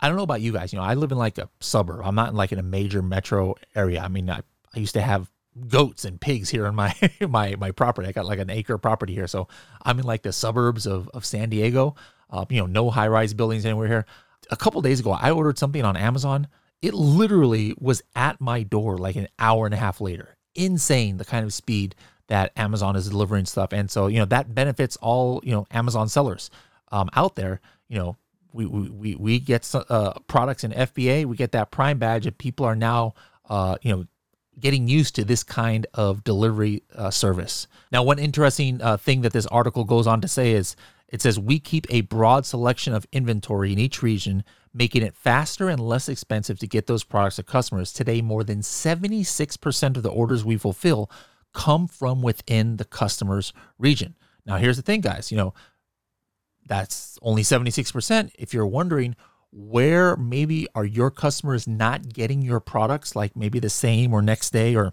I 0.00 0.08
don't 0.08 0.16
know 0.16 0.22
about 0.22 0.40
you 0.40 0.52
guys. 0.52 0.72
You 0.72 0.78
know, 0.78 0.84
I 0.84 0.94
live 0.94 1.12
in 1.12 1.18
like 1.18 1.38
a 1.38 1.48
suburb. 1.60 2.00
I'm 2.04 2.14
not 2.14 2.30
in 2.30 2.36
like 2.36 2.52
in 2.52 2.58
a 2.58 2.64
major 2.64 3.02
metro 3.02 3.54
area. 3.74 4.00
I 4.00 4.08
mean, 4.08 4.30
I, 4.30 4.40
I 4.74 4.78
used 4.78 4.94
to 4.94 5.02
have 5.02 5.30
goats 5.68 6.04
and 6.04 6.20
pigs 6.20 6.48
here 6.48 6.66
on 6.66 6.74
my 6.74 6.94
my 7.20 7.54
my 7.56 7.70
property. 7.70 8.08
I 8.08 8.12
got 8.12 8.26
like 8.26 8.38
an 8.38 8.50
acre 8.50 8.78
property 8.78 9.14
here, 9.14 9.26
so 9.26 9.48
I'm 9.82 9.98
in 9.98 10.06
like 10.06 10.22
the 10.22 10.32
suburbs 10.32 10.86
of 10.86 11.08
of 11.10 11.24
San 11.24 11.50
Diego. 11.50 11.94
Uh, 12.30 12.44
you 12.48 12.58
know, 12.58 12.66
no 12.66 12.90
high 12.90 13.08
rise 13.08 13.34
buildings 13.34 13.66
anywhere 13.66 13.88
here. 13.88 14.06
A 14.50 14.56
couple 14.56 14.80
days 14.82 15.00
ago, 15.00 15.12
I 15.12 15.30
ordered 15.30 15.58
something 15.58 15.84
on 15.84 15.96
Amazon. 15.96 16.48
It 16.82 16.94
literally 16.94 17.74
was 17.78 18.02
at 18.14 18.40
my 18.40 18.62
door 18.62 18.98
like 18.98 19.16
an 19.16 19.28
hour 19.38 19.64
and 19.66 19.74
a 19.74 19.78
half 19.78 20.00
later. 20.00 20.36
Insane 20.54 21.16
the 21.16 21.24
kind 21.24 21.44
of 21.44 21.52
speed 21.52 21.94
that 22.28 22.52
Amazon 22.56 22.96
is 22.96 23.08
delivering 23.08 23.44
stuff, 23.44 23.72
and 23.72 23.90
so 23.90 24.06
you 24.06 24.18
know 24.18 24.24
that 24.26 24.54
benefits 24.54 24.96
all 24.96 25.40
you 25.44 25.52
know 25.52 25.66
Amazon 25.70 26.08
sellers 26.08 26.50
um, 26.90 27.08
out 27.14 27.36
there. 27.36 27.60
You 27.88 27.98
know, 27.98 28.16
we 28.52 28.66
we 28.66 29.14
we 29.14 29.38
get 29.38 29.72
uh, 29.74 30.14
products 30.26 30.64
in 30.64 30.72
FBA, 30.72 31.26
we 31.26 31.36
get 31.36 31.52
that 31.52 31.70
Prime 31.70 31.98
badge, 31.98 32.26
and 32.26 32.36
people 32.36 32.66
are 32.66 32.76
now 32.76 33.14
uh, 33.48 33.76
you 33.82 33.92
know 33.92 34.06
getting 34.58 34.88
used 34.88 35.14
to 35.16 35.24
this 35.24 35.42
kind 35.42 35.86
of 35.94 36.22
delivery 36.22 36.82
uh, 36.94 37.10
service. 37.10 37.66
Now, 37.90 38.02
one 38.02 38.18
interesting 38.18 38.80
uh, 38.82 38.96
thing 38.96 39.22
that 39.22 39.32
this 39.32 39.46
article 39.46 39.84
goes 39.84 40.06
on 40.06 40.20
to 40.20 40.28
say 40.28 40.52
is 40.52 40.76
it 41.10 41.20
says 41.20 41.38
we 41.38 41.58
keep 41.58 41.86
a 41.90 42.02
broad 42.02 42.46
selection 42.46 42.94
of 42.94 43.06
inventory 43.12 43.72
in 43.72 43.78
each 43.78 44.02
region, 44.02 44.44
making 44.72 45.02
it 45.02 45.16
faster 45.16 45.68
and 45.68 45.80
less 45.80 46.08
expensive 46.08 46.58
to 46.60 46.66
get 46.66 46.86
those 46.86 47.04
products 47.04 47.36
to 47.36 47.42
customers. 47.42 47.92
Today, 47.92 48.22
more 48.22 48.44
than 48.44 48.60
76% 48.60 49.96
of 49.96 50.02
the 50.02 50.08
orders 50.08 50.44
we 50.44 50.56
fulfill 50.56 51.10
come 51.52 51.88
from 51.88 52.22
within 52.22 52.76
the 52.76 52.84
customer's 52.84 53.52
region. 53.78 54.14
Now, 54.46 54.56
here's 54.56 54.76
the 54.76 54.82
thing, 54.82 55.00
guys. 55.00 55.32
You 55.32 55.36
know, 55.36 55.54
that's 56.66 57.18
only 57.22 57.42
76%. 57.42 58.30
If 58.38 58.54
you're 58.54 58.66
wondering, 58.66 59.16
where 59.52 60.16
maybe 60.16 60.66
are 60.74 60.84
your 60.84 61.10
customers 61.10 61.66
not 61.66 62.08
getting 62.08 62.42
your 62.42 62.60
products 62.60 63.16
like 63.16 63.34
maybe 63.36 63.58
the 63.58 63.70
same 63.70 64.12
or 64.12 64.22
next 64.22 64.50
day 64.50 64.76
or 64.76 64.92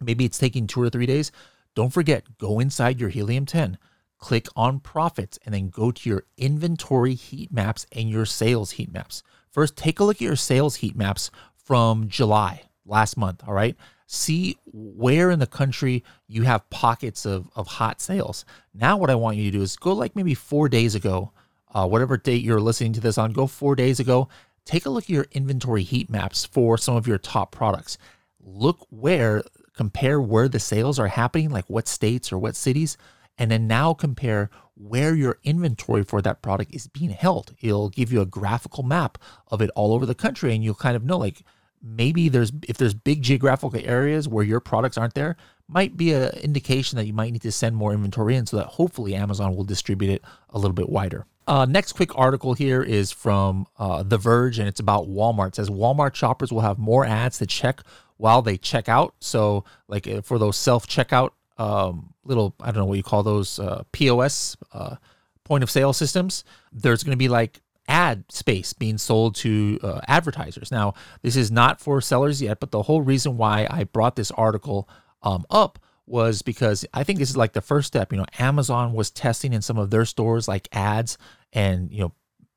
maybe 0.00 0.24
it's 0.24 0.38
taking 0.38 0.66
two 0.66 0.80
or 0.80 0.88
three 0.88 1.06
days 1.06 1.30
don't 1.74 1.92
forget 1.92 2.38
go 2.38 2.60
inside 2.60 2.98
your 2.98 3.10
helium 3.10 3.44
10 3.44 3.76
click 4.24 4.46
on 4.56 4.80
profits 4.80 5.38
and 5.44 5.54
then 5.54 5.68
go 5.68 5.90
to 5.90 6.08
your 6.08 6.24
inventory 6.38 7.14
heat 7.14 7.52
maps 7.52 7.86
and 7.92 8.08
your 8.08 8.24
sales 8.24 8.72
heat 8.72 8.92
maps 8.92 9.22
first 9.50 9.76
take 9.76 10.00
a 10.00 10.04
look 10.04 10.16
at 10.16 10.20
your 10.22 10.36
sales 10.36 10.76
heat 10.76 10.96
maps 10.96 11.30
from 11.54 12.08
july 12.08 12.62
last 12.86 13.16
month 13.16 13.42
all 13.46 13.54
right 13.54 13.76
see 14.06 14.56
where 14.72 15.30
in 15.30 15.38
the 15.38 15.46
country 15.46 16.02
you 16.26 16.42
have 16.42 16.68
pockets 16.70 17.26
of, 17.26 17.48
of 17.54 17.66
hot 17.66 18.00
sales 18.00 18.44
now 18.72 18.96
what 18.96 19.10
i 19.10 19.14
want 19.14 19.36
you 19.36 19.44
to 19.50 19.58
do 19.58 19.62
is 19.62 19.76
go 19.76 19.92
like 19.92 20.16
maybe 20.16 20.34
four 20.34 20.68
days 20.68 20.94
ago 20.94 21.30
uh, 21.74 21.86
whatever 21.86 22.16
date 22.16 22.42
you're 22.42 22.60
listening 22.60 22.92
to 22.92 23.00
this 23.00 23.18
on, 23.18 23.32
go 23.32 23.46
four 23.46 23.74
days 23.74 23.98
ago. 23.98 24.28
Take 24.64 24.86
a 24.86 24.90
look 24.90 25.04
at 25.04 25.10
your 25.10 25.26
inventory 25.32 25.82
heat 25.82 26.08
maps 26.08 26.44
for 26.44 26.78
some 26.78 26.96
of 26.96 27.06
your 27.06 27.18
top 27.18 27.50
products. 27.50 27.98
Look 28.40 28.86
where, 28.90 29.42
compare 29.76 30.20
where 30.20 30.48
the 30.48 30.60
sales 30.60 30.98
are 30.98 31.08
happening, 31.08 31.50
like 31.50 31.68
what 31.68 31.88
states 31.88 32.32
or 32.32 32.38
what 32.38 32.54
cities, 32.56 32.96
and 33.38 33.50
then 33.50 33.66
now 33.66 33.94
compare 33.94 34.50
where 34.76 35.14
your 35.14 35.38
inventory 35.44 36.02
for 36.02 36.20
that 36.22 36.42
product 36.42 36.74
is 36.74 36.86
being 36.88 37.10
held. 37.10 37.54
It'll 37.60 37.90
give 37.90 38.12
you 38.12 38.20
a 38.20 38.26
graphical 38.26 38.82
map 38.82 39.18
of 39.48 39.62
it 39.62 39.70
all 39.74 39.92
over 39.92 40.06
the 40.06 40.14
country, 40.14 40.54
and 40.54 40.64
you'll 40.64 40.74
kind 40.74 40.96
of 40.96 41.04
know 41.04 41.18
like 41.18 41.42
maybe 41.82 42.28
there's 42.28 42.52
if 42.66 42.76
there's 42.76 42.94
big 42.94 43.22
geographical 43.22 43.78
areas 43.84 44.28
where 44.28 44.44
your 44.44 44.60
products 44.60 44.96
aren't 44.96 45.14
there, 45.14 45.36
might 45.68 45.96
be 45.96 46.12
an 46.12 46.30
indication 46.38 46.96
that 46.96 47.06
you 47.06 47.12
might 47.12 47.32
need 47.32 47.42
to 47.42 47.52
send 47.52 47.76
more 47.76 47.92
inventory 47.92 48.36
in 48.36 48.46
so 48.46 48.56
that 48.56 48.66
hopefully 48.66 49.14
Amazon 49.14 49.54
will 49.54 49.64
distribute 49.64 50.10
it 50.10 50.22
a 50.50 50.58
little 50.58 50.74
bit 50.74 50.88
wider. 50.88 51.26
Uh, 51.46 51.66
next 51.66 51.92
quick 51.92 52.16
article 52.16 52.54
here 52.54 52.82
is 52.82 53.12
from 53.12 53.66
uh, 53.78 54.02
The 54.02 54.16
Verge, 54.16 54.58
and 54.58 54.66
it's 54.66 54.80
about 54.80 55.08
Walmart. 55.08 55.48
It 55.48 55.56
says 55.56 55.68
Walmart 55.68 56.14
shoppers 56.14 56.50
will 56.50 56.62
have 56.62 56.78
more 56.78 57.04
ads 57.04 57.38
to 57.38 57.46
check 57.46 57.82
while 58.16 58.40
they 58.40 58.56
check 58.56 58.88
out. 58.88 59.14
So, 59.20 59.64
like 59.86 60.06
uh, 60.06 60.22
for 60.22 60.38
those 60.38 60.56
self 60.56 60.86
checkout 60.86 61.30
um, 61.56 62.14
little, 62.24 62.54
I 62.60 62.66
don't 62.66 62.76
know 62.76 62.86
what 62.86 62.96
you 62.96 63.02
call 63.02 63.22
those 63.22 63.58
uh, 63.58 63.84
POS 63.92 64.56
uh, 64.72 64.96
point 65.44 65.62
of 65.62 65.70
sale 65.70 65.92
systems, 65.92 66.44
there's 66.72 67.02
going 67.02 67.12
to 67.12 67.18
be 67.18 67.28
like 67.28 67.60
ad 67.86 68.24
space 68.30 68.72
being 68.72 68.98
sold 68.98 69.34
to 69.36 69.78
uh, 69.82 70.00
advertisers. 70.08 70.70
Now, 70.70 70.94
this 71.22 71.36
is 71.36 71.50
not 71.50 71.80
for 71.80 72.00
sellers 72.00 72.40
yet, 72.40 72.60
but 72.60 72.70
the 72.70 72.82
whole 72.82 73.02
reason 73.02 73.36
why 73.36 73.66
I 73.70 73.84
brought 73.84 74.16
this 74.16 74.30
article 74.30 74.88
um, 75.22 75.44
up 75.50 75.78
was 76.06 76.42
because 76.42 76.84
I 76.92 77.04
think 77.04 77.18
this 77.18 77.30
is 77.30 77.36
like 77.36 77.52
the 77.52 77.60
first 77.60 77.86
step. 77.86 78.12
You 78.12 78.18
know, 78.18 78.26
Amazon 78.38 78.92
was 78.92 79.10
testing 79.10 79.52
in 79.52 79.62
some 79.62 79.78
of 79.78 79.90
their 79.90 80.04
stores 80.04 80.48
like 80.48 80.68
ads 80.72 81.18
and, 81.52 81.90
you 81.90 82.00
know, 82.00 82.12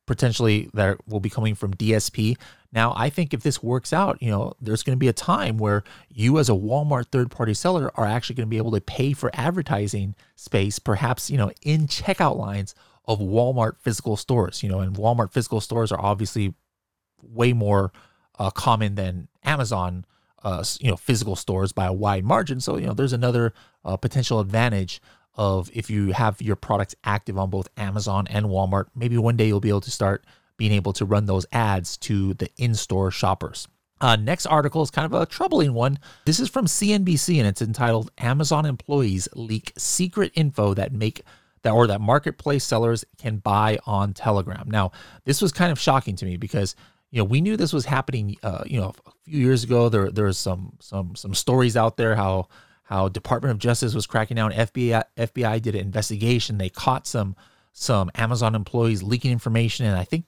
potentially 0.07 0.69
that 0.73 0.97
will 1.07 1.19
be 1.19 1.29
coming 1.29 1.53
from 1.53 1.75
DSP. 1.75 2.37
Now, 2.73 2.93
I 2.97 3.09
think 3.09 3.33
if 3.33 3.43
this 3.43 3.61
works 3.61 3.93
out, 3.93 4.21
you 4.21 4.31
know, 4.31 4.53
there's 4.59 4.81
going 4.81 4.95
to 4.95 4.99
be 4.99 5.07
a 5.07 5.13
time 5.13 5.57
where 5.57 5.83
you 6.09 6.39
as 6.39 6.49
a 6.49 6.53
Walmart 6.53 7.07
third 7.07 7.29
party 7.29 7.53
seller 7.53 7.91
are 7.95 8.05
actually 8.05 8.35
going 8.35 8.47
to 8.47 8.49
be 8.49 8.57
able 8.57 8.71
to 8.71 8.81
pay 8.81 9.13
for 9.13 9.29
advertising 9.33 10.15
space, 10.35 10.79
perhaps, 10.79 11.29
you 11.29 11.37
know, 11.37 11.51
in 11.61 11.87
checkout 11.87 12.37
lines 12.37 12.73
of 13.05 13.19
Walmart 13.19 13.77
physical 13.79 14.17
stores, 14.17 14.63
you 14.63 14.69
know, 14.69 14.79
and 14.79 14.95
Walmart 14.95 15.31
physical 15.31 15.61
stores 15.61 15.91
are 15.91 16.01
obviously 16.01 16.55
way 17.21 17.53
more 17.53 17.91
uh, 18.39 18.49
common 18.49 18.95
than 18.95 19.27
Amazon 19.43 20.05
uh, 20.43 20.63
you 20.79 20.89
know 20.89 20.95
physical 20.95 21.35
stores 21.35 21.71
by 21.71 21.85
a 21.85 21.93
wide 21.93 22.23
margin. 22.23 22.59
So 22.59 22.77
you 22.77 22.85
know 22.87 22.93
there's 22.93 23.13
another 23.13 23.53
uh, 23.83 23.97
potential 23.97 24.39
advantage 24.39 25.01
of 25.37 25.69
if 25.73 25.89
you 25.89 26.11
have 26.11 26.41
your 26.41 26.55
products 26.55 26.95
active 27.03 27.37
on 27.37 27.49
both 27.49 27.69
Amazon 27.77 28.27
and 28.27 28.47
Walmart. 28.47 28.85
Maybe 28.95 29.17
one 29.17 29.37
day 29.37 29.47
you'll 29.47 29.59
be 29.59 29.69
able 29.69 29.81
to 29.81 29.91
start 29.91 30.25
being 30.57 30.71
able 30.71 30.93
to 30.93 31.05
run 31.05 31.25
those 31.25 31.45
ads 31.51 31.97
to 31.97 32.33
the 32.33 32.49
in-store 32.57 33.11
shoppers. 33.11 33.67
Uh, 34.01 34.15
next 34.15 34.45
article 34.45 34.81
is 34.81 34.91
kind 34.91 35.05
of 35.05 35.19
a 35.19 35.25
troubling 35.25 35.73
one. 35.73 35.99
This 36.25 36.39
is 36.39 36.49
from 36.49 36.65
CNBC 36.65 37.37
and 37.37 37.47
it's 37.47 37.61
entitled 37.61 38.11
"Amazon 38.17 38.65
Employees 38.65 39.27
Leak 39.35 39.73
Secret 39.77 40.31
Info 40.35 40.73
That 40.73 40.91
Make." 40.91 41.23
That, 41.63 41.71
or 41.71 41.87
that 41.87 41.99
marketplace 41.99 42.63
sellers 42.63 43.03
can 43.17 43.37
buy 43.37 43.79
on 43.87 44.13
Telegram. 44.13 44.69
Now, 44.69 44.91
this 45.25 45.41
was 45.41 45.51
kind 45.51 45.71
of 45.71 45.79
shocking 45.79 46.15
to 46.17 46.25
me 46.25 46.37
because 46.37 46.75
you 47.11 47.19
know, 47.19 47.23
we 47.25 47.41
knew 47.41 47.55
this 47.55 47.73
was 47.73 47.85
happening. 47.85 48.35
Uh, 48.43 48.63
you 48.65 48.79
know, 48.79 48.93
a 49.05 49.11
few 49.23 49.39
years 49.39 49.63
ago, 49.63 49.89
there 49.89 50.11
there 50.11 50.25
was 50.25 50.37
some 50.37 50.73
some 50.79 51.15
some 51.15 51.33
stories 51.33 51.77
out 51.77 51.97
there 51.97 52.15
how 52.15 52.49
how 52.87 53.09
Department 53.09 53.51
of 53.51 53.59
Justice 53.59 53.93
was 53.93 54.07
cracking 54.07 54.35
down. 54.35 54.51
FBI 54.51 55.03
FBI 55.17 55.61
did 55.61 55.75
an 55.75 55.81
investigation. 55.81 56.57
They 56.57 56.69
caught 56.69 57.05
some 57.05 57.35
some 57.73 58.09
Amazon 58.15 58.55
employees 58.55 59.03
leaking 59.03 59.31
information, 59.31 59.85
and 59.85 59.97
I 59.97 60.05
think 60.05 60.25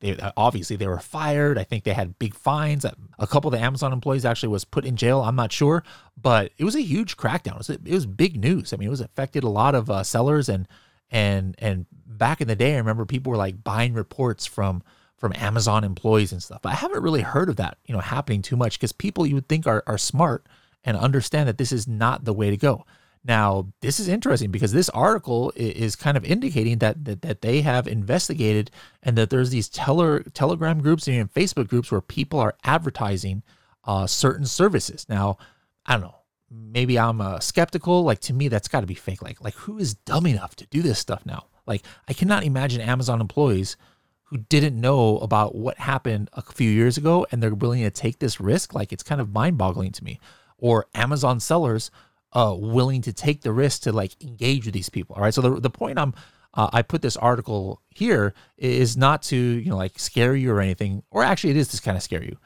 they 0.00 0.18
obviously 0.36 0.74
they 0.74 0.88
were 0.88 0.98
fired. 0.98 1.56
I 1.56 1.62
think 1.62 1.84
they 1.84 1.92
had 1.92 2.18
big 2.18 2.34
fines. 2.34 2.84
A 3.18 3.26
couple 3.26 3.48
of 3.48 3.58
the 3.58 3.64
Amazon 3.64 3.92
employees 3.92 4.24
actually 4.24 4.48
was 4.48 4.64
put 4.64 4.84
in 4.84 4.96
jail. 4.96 5.20
I'm 5.20 5.36
not 5.36 5.52
sure, 5.52 5.84
but 6.20 6.50
it 6.58 6.64
was 6.64 6.74
a 6.74 6.82
huge 6.82 7.16
crackdown. 7.16 7.52
It 7.52 7.58
was, 7.58 7.70
it 7.70 7.88
was 7.88 8.06
big 8.06 8.40
news. 8.40 8.72
I 8.72 8.76
mean, 8.76 8.88
it 8.88 8.90
was 8.90 9.00
affected 9.00 9.44
a 9.44 9.48
lot 9.48 9.76
of 9.76 9.88
uh, 9.88 10.02
sellers 10.02 10.48
and 10.48 10.66
and 11.12 11.54
and 11.58 11.86
back 11.92 12.40
in 12.40 12.48
the 12.48 12.56
day, 12.56 12.74
I 12.74 12.78
remember 12.78 13.06
people 13.06 13.30
were 13.30 13.36
like 13.36 13.62
buying 13.62 13.94
reports 13.94 14.46
from 14.46 14.82
from 15.16 15.32
Amazon 15.36 15.84
employees 15.84 16.32
and 16.32 16.42
stuff. 16.42 16.62
But 16.62 16.70
I 16.70 16.76
haven't 16.76 17.02
really 17.02 17.20
heard 17.20 17.48
of 17.48 17.56
that, 17.56 17.78
you 17.84 17.94
know, 17.94 18.00
happening 18.00 18.42
too 18.42 18.56
much 18.56 18.78
because 18.80 18.90
people 18.90 19.26
you 19.26 19.36
would 19.36 19.48
think 19.48 19.66
are, 19.66 19.84
are 19.86 19.98
smart 19.98 20.46
and 20.84 20.96
understand 20.96 21.48
that 21.48 21.58
this 21.58 21.72
is 21.72 21.86
not 21.86 22.24
the 22.24 22.32
way 22.32 22.50
to 22.50 22.56
go. 22.56 22.84
Now, 23.22 23.66
this 23.82 24.00
is 24.00 24.08
interesting 24.08 24.50
because 24.50 24.72
this 24.72 24.88
article 24.90 25.52
is 25.54 25.94
kind 25.94 26.16
of 26.16 26.24
indicating 26.24 26.78
that 26.78 27.04
that, 27.04 27.22
that 27.22 27.42
they 27.42 27.60
have 27.60 27.86
investigated 27.86 28.70
and 29.02 29.16
that 29.18 29.28
there's 29.28 29.50
these 29.50 29.68
teller, 29.68 30.22
Telegram 30.32 30.80
groups 30.80 31.06
and 31.06 31.16
even 31.16 31.28
Facebook 31.28 31.68
groups 31.68 31.92
where 31.92 32.00
people 32.00 32.38
are 32.38 32.56
advertising 32.64 33.42
uh, 33.84 34.06
certain 34.06 34.46
services. 34.46 35.06
Now, 35.08 35.36
I 35.84 35.94
don't 35.94 36.02
know. 36.02 36.14
Maybe 36.50 36.98
I'm 36.98 37.20
uh, 37.20 37.40
skeptical. 37.40 38.02
Like 38.04 38.20
to 38.20 38.32
me, 38.32 38.48
that's 38.48 38.68
got 38.68 38.80
to 38.80 38.86
be 38.86 38.94
fake. 38.94 39.22
Like, 39.22 39.42
like 39.42 39.54
who 39.54 39.78
is 39.78 39.94
dumb 39.94 40.26
enough 40.26 40.56
to 40.56 40.66
do 40.66 40.80
this 40.80 40.98
stuff 40.98 41.26
now? 41.26 41.46
Like, 41.66 41.84
I 42.08 42.14
cannot 42.14 42.44
imagine 42.44 42.80
Amazon 42.80 43.20
employees 43.20 43.76
who 44.24 44.38
didn't 44.38 44.80
know 44.80 45.18
about 45.18 45.54
what 45.54 45.76
happened 45.76 46.30
a 46.32 46.42
few 46.42 46.70
years 46.70 46.96
ago 46.96 47.26
and 47.30 47.42
they're 47.42 47.54
willing 47.54 47.82
to 47.82 47.90
take 47.90 48.20
this 48.20 48.40
risk 48.40 48.72
like 48.74 48.92
it's 48.92 49.02
kind 49.02 49.20
of 49.20 49.32
mind-boggling 49.32 49.90
to 49.90 50.04
me 50.04 50.20
or 50.60 50.86
amazon 50.94 51.40
sellers 51.40 51.90
uh 52.32 52.54
willing 52.56 53.02
to 53.02 53.12
take 53.12 53.42
the 53.42 53.52
risk 53.52 53.82
to 53.82 53.92
like 53.92 54.20
engage 54.22 54.64
with 54.64 54.74
these 54.74 54.88
people 54.88 55.16
all 55.16 55.22
right 55.22 55.34
so 55.34 55.40
the, 55.40 55.60
the 55.60 55.70
point 55.70 55.98
i'm 55.98 56.14
uh, 56.54 56.68
i 56.72 56.82
put 56.82 57.02
this 57.02 57.16
article 57.16 57.80
here 57.90 58.34
is 58.56 58.96
not 58.96 59.22
to 59.22 59.36
you 59.36 59.70
know 59.70 59.76
like 59.76 59.98
scare 59.98 60.34
you 60.34 60.50
or 60.50 60.60
anything 60.60 61.02
or 61.10 61.22
actually 61.22 61.50
it 61.50 61.56
is 61.56 61.68
to 61.68 61.80
kind 61.80 61.96
of 61.96 62.02
scare 62.02 62.24
you. 62.24 62.36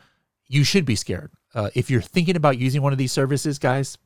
You 0.47 0.63
should 0.63 0.85
be 0.85 0.95
scared. 0.95 1.31
Uh, 1.55 1.71
if 1.75 1.91
you're 1.91 2.03
thinking 2.03 2.37
about 2.37 2.59
using 2.59 2.83
one 2.83 2.93
of 2.93 2.99
these 2.99 3.13
services 3.13 3.59
guys 3.59 3.97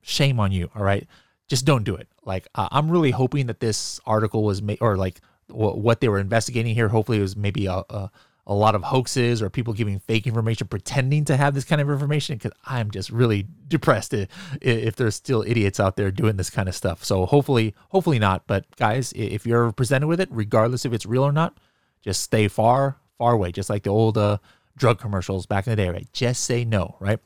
shame 0.00 0.38
on 0.40 0.52
you 0.52 0.70
all 0.74 0.82
right 0.82 1.06
just 1.48 1.64
don't 1.64 1.84
do 1.84 1.94
it. 1.94 2.08
Like 2.24 2.46
uh, 2.54 2.68
i'm 2.70 2.90
really 2.90 3.10
hoping 3.10 3.46
that 3.46 3.60
this 3.60 4.00
article 4.06 4.44
was 4.44 4.62
made 4.62 4.78
or 4.80 4.96
like 4.96 5.20
what 5.50 6.00
they 6.00 6.08
were 6.08 6.18
investigating 6.18 6.74
here. 6.74 6.88
Hopefully, 6.88 7.18
it 7.18 7.22
was 7.22 7.36
maybe 7.36 7.66
a, 7.66 7.82
a, 7.88 8.10
a 8.48 8.54
lot 8.54 8.74
of 8.74 8.82
hoaxes 8.82 9.42
or 9.42 9.50
people 9.50 9.74
giving 9.74 9.98
fake 10.00 10.26
information, 10.26 10.66
pretending 10.66 11.24
to 11.26 11.36
have 11.36 11.54
this 11.54 11.64
kind 11.64 11.82
of 11.82 11.90
information. 11.90 12.36
Because 12.36 12.52
I'm 12.64 12.90
just 12.90 13.10
really 13.10 13.46
depressed 13.68 14.14
if, 14.14 14.96
there's 14.96 15.14
still 15.14 15.44
idiots 15.46 15.78
out 15.78 15.96
there 15.96 16.10
doing 16.10 16.36
this 16.36 16.48
kind 16.48 16.68
of 16.68 16.74
stuff. 16.74 17.04
So 17.04 17.26
hopefully, 17.26 17.74
hopefully 17.90 18.18
not. 18.18 18.46
But 18.46 18.64
guys, 18.76 19.12
if 19.14 19.46
you're 19.46 19.70
presented 19.72 20.06
with 20.06 20.18
it, 20.18 20.30
regardless 20.32 20.86
if 20.86 20.94
it's 20.94 21.04
real 21.04 21.24
or 21.24 21.32
not, 21.32 21.58
just 22.00 22.22
stay 22.22 22.48
far, 22.48 22.96
far 23.18 23.34
away. 23.34 23.52
Just 23.52 23.68
like 23.68 23.82
the 23.82 23.90
old 23.90 24.16
uh, 24.16 24.38
drug 24.76 24.98
commercials 24.98 25.44
back 25.44 25.66
in 25.66 25.70
the 25.70 25.76
day, 25.76 25.90
right? 25.90 26.08
Just 26.12 26.44
say 26.44 26.64
no, 26.64 26.96
right? 27.00 27.18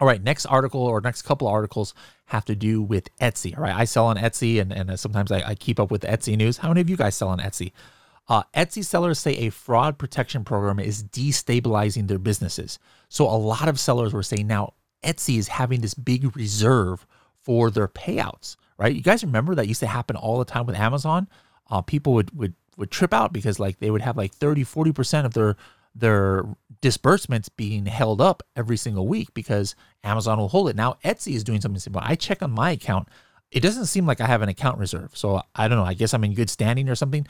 All 0.00 0.06
right, 0.06 0.22
next 0.22 0.46
article 0.46 0.82
or 0.82 1.00
next 1.00 1.22
couple 1.22 1.48
articles 1.48 1.94
have 2.26 2.44
to 2.44 2.54
do 2.54 2.82
with 2.82 3.16
Etsy. 3.18 3.56
All 3.56 3.62
right, 3.62 3.74
I 3.74 3.84
sell 3.84 4.06
on 4.06 4.16
Etsy 4.16 4.60
and, 4.60 4.72
and 4.72 4.98
sometimes 4.98 5.32
I, 5.32 5.42
I 5.50 5.54
keep 5.54 5.80
up 5.80 5.90
with 5.90 6.02
Etsy 6.02 6.36
news. 6.36 6.58
How 6.58 6.68
many 6.68 6.80
of 6.80 6.90
you 6.90 6.96
guys 6.96 7.16
sell 7.16 7.28
on 7.28 7.38
Etsy? 7.38 7.72
Uh, 8.26 8.42
Etsy 8.54 8.84
sellers 8.84 9.18
say 9.18 9.32
a 9.32 9.50
fraud 9.50 9.98
protection 9.98 10.44
program 10.44 10.78
is 10.78 11.04
destabilizing 11.04 12.08
their 12.08 12.18
businesses. 12.18 12.78
So 13.08 13.26
a 13.26 13.36
lot 13.36 13.68
of 13.68 13.78
sellers 13.78 14.12
were 14.12 14.22
saying 14.22 14.46
now 14.46 14.74
Etsy 15.02 15.38
is 15.38 15.48
having 15.48 15.80
this 15.80 15.94
big 15.94 16.34
reserve 16.34 17.06
for 17.36 17.70
their 17.70 17.88
payouts, 17.88 18.56
right? 18.78 18.94
You 18.94 19.02
guys 19.02 19.22
remember 19.22 19.54
that 19.54 19.68
used 19.68 19.80
to 19.80 19.86
happen 19.86 20.16
all 20.16 20.38
the 20.38 20.46
time 20.46 20.64
with 20.64 20.76
Amazon? 20.76 21.28
Uh, 21.70 21.82
people 21.82 22.14
would, 22.14 22.36
would, 22.36 22.54
would 22.78 22.90
trip 22.90 23.12
out 23.12 23.32
because 23.32 23.60
like 23.60 23.78
they 23.78 23.90
would 23.90 24.02
have 24.02 24.16
like 24.16 24.32
30, 24.32 24.64
40% 24.64 25.26
of 25.26 25.34
their, 25.34 25.56
their 25.94 26.44
disbursements 26.80 27.50
being 27.50 27.84
held 27.84 28.22
up 28.22 28.42
every 28.56 28.78
single 28.78 29.06
week 29.06 29.32
because 29.34 29.74
Amazon 30.02 30.38
will 30.38 30.48
hold 30.48 30.70
it. 30.70 30.76
Now 30.76 30.96
Etsy 31.04 31.34
is 31.34 31.44
doing 31.44 31.60
something 31.60 31.78
similar. 31.78 32.04
I 32.06 32.14
check 32.14 32.42
on 32.42 32.50
my 32.50 32.70
account. 32.70 33.08
It 33.50 33.60
doesn't 33.60 33.86
seem 33.86 34.06
like 34.06 34.22
I 34.22 34.26
have 34.26 34.42
an 34.42 34.48
account 34.48 34.78
reserve. 34.78 35.10
So 35.14 35.42
I 35.54 35.68
don't 35.68 35.78
know. 35.78 35.84
I 35.84 35.94
guess 35.94 36.14
I'm 36.14 36.24
in 36.24 36.34
good 36.34 36.50
standing 36.50 36.88
or 36.88 36.94
something. 36.94 37.26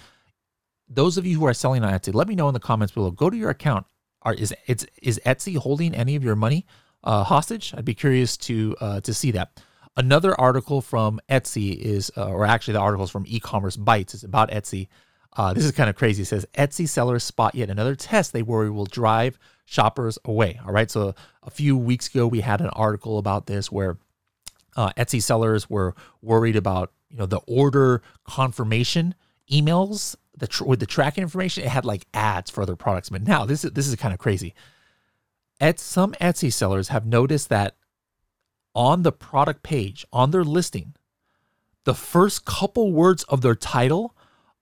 Those 0.88 1.16
of 1.16 1.26
you 1.26 1.38
who 1.38 1.46
are 1.46 1.54
selling 1.54 1.82
on 1.82 1.92
Etsy, 1.92 2.14
let 2.14 2.28
me 2.28 2.34
know 2.34 2.48
in 2.48 2.54
the 2.54 2.60
comments 2.60 2.92
below. 2.92 3.10
Go 3.10 3.30
to 3.30 3.36
your 3.36 3.50
account. 3.50 3.86
Are 4.22 4.34
is 4.34 4.54
it's 4.66 4.86
is 5.02 5.20
Etsy 5.26 5.56
holding 5.56 5.94
any 5.94 6.16
of 6.16 6.24
your 6.24 6.36
money 6.36 6.66
uh, 7.02 7.24
hostage? 7.24 7.74
I'd 7.76 7.84
be 7.84 7.94
curious 7.94 8.36
to 8.38 8.76
uh, 8.80 9.00
to 9.00 9.14
see 9.14 9.30
that. 9.32 9.60
Another 9.96 10.38
article 10.40 10.80
from 10.80 11.20
Etsy 11.30 11.76
is, 11.76 12.10
uh, 12.16 12.26
or 12.26 12.44
actually 12.44 12.72
the 12.72 12.80
articles 12.80 13.12
from 13.12 13.24
e-commerce 13.28 13.76
bytes 13.76 14.12
is 14.12 14.24
about 14.24 14.50
Etsy. 14.50 14.88
Uh, 15.36 15.52
this 15.52 15.64
is 15.64 15.70
kind 15.70 15.88
of 15.88 15.94
crazy. 15.94 16.22
It 16.22 16.26
says 16.26 16.46
Etsy 16.54 16.88
sellers 16.88 17.22
spot 17.22 17.54
yet 17.54 17.70
another 17.70 17.94
test 17.94 18.32
they 18.32 18.42
worry 18.42 18.70
will 18.70 18.86
drive 18.86 19.38
shoppers 19.64 20.18
away. 20.24 20.60
All 20.64 20.72
right. 20.72 20.90
So 20.90 21.14
a 21.42 21.50
few 21.50 21.76
weeks 21.76 22.08
ago, 22.08 22.26
we 22.26 22.40
had 22.40 22.60
an 22.60 22.70
article 22.70 23.18
about 23.18 23.46
this 23.46 23.70
where 23.70 23.98
uh, 24.76 24.90
Etsy 24.96 25.22
sellers 25.22 25.70
were 25.70 25.94
worried 26.22 26.56
about 26.56 26.92
you 27.10 27.18
know 27.18 27.26
the 27.26 27.40
order 27.46 28.02
confirmation 28.24 29.14
emails 29.50 30.16
the 30.36 30.46
tr- 30.46 30.64
with 30.64 30.80
the 30.80 30.86
tracking 30.86 31.22
information. 31.22 31.64
It 31.64 31.70
had 31.70 31.84
like 31.84 32.06
ads 32.12 32.50
for 32.50 32.62
other 32.62 32.76
products, 32.76 33.10
but 33.10 33.22
now 33.22 33.44
this 33.44 33.64
is 33.64 33.72
this 33.72 33.86
is 33.86 33.96
kind 33.96 34.12
of 34.12 34.18
crazy. 34.18 34.54
At 35.60 35.78
some 35.78 36.12
Etsy 36.14 36.52
sellers 36.52 36.88
have 36.88 37.06
noticed 37.06 37.48
that 37.48 37.76
on 38.74 39.02
the 39.02 39.12
product 39.12 39.62
page, 39.62 40.04
on 40.12 40.30
their 40.30 40.44
listing, 40.44 40.94
the 41.84 41.94
first 41.94 42.44
couple 42.44 42.92
words 42.92 43.22
of 43.24 43.40
their 43.40 43.54
title 43.54 44.16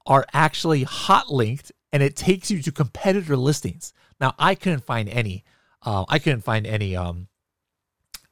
are 0.07 0.27
actually 0.33 0.83
hot 0.83 1.33
linked 1.33 1.73
and 1.93 2.03
it 2.03 2.17
takes 2.17 2.51
you 2.51 2.61
to 2.63 2.73
competitor 2.73 3.37
listings. 3.37 3.93
Now, 4.21 4.35
I 4.39 4.55
couldn't 4.55 4.85
find 4.85 5.09
any. 5.09 5.45
Uh, 5.85 6.05
I 6.09 6.19
couldn't 6.19 6.43
find 6.43 6.67
any, 6.67 6.95
um, 6.95 7.27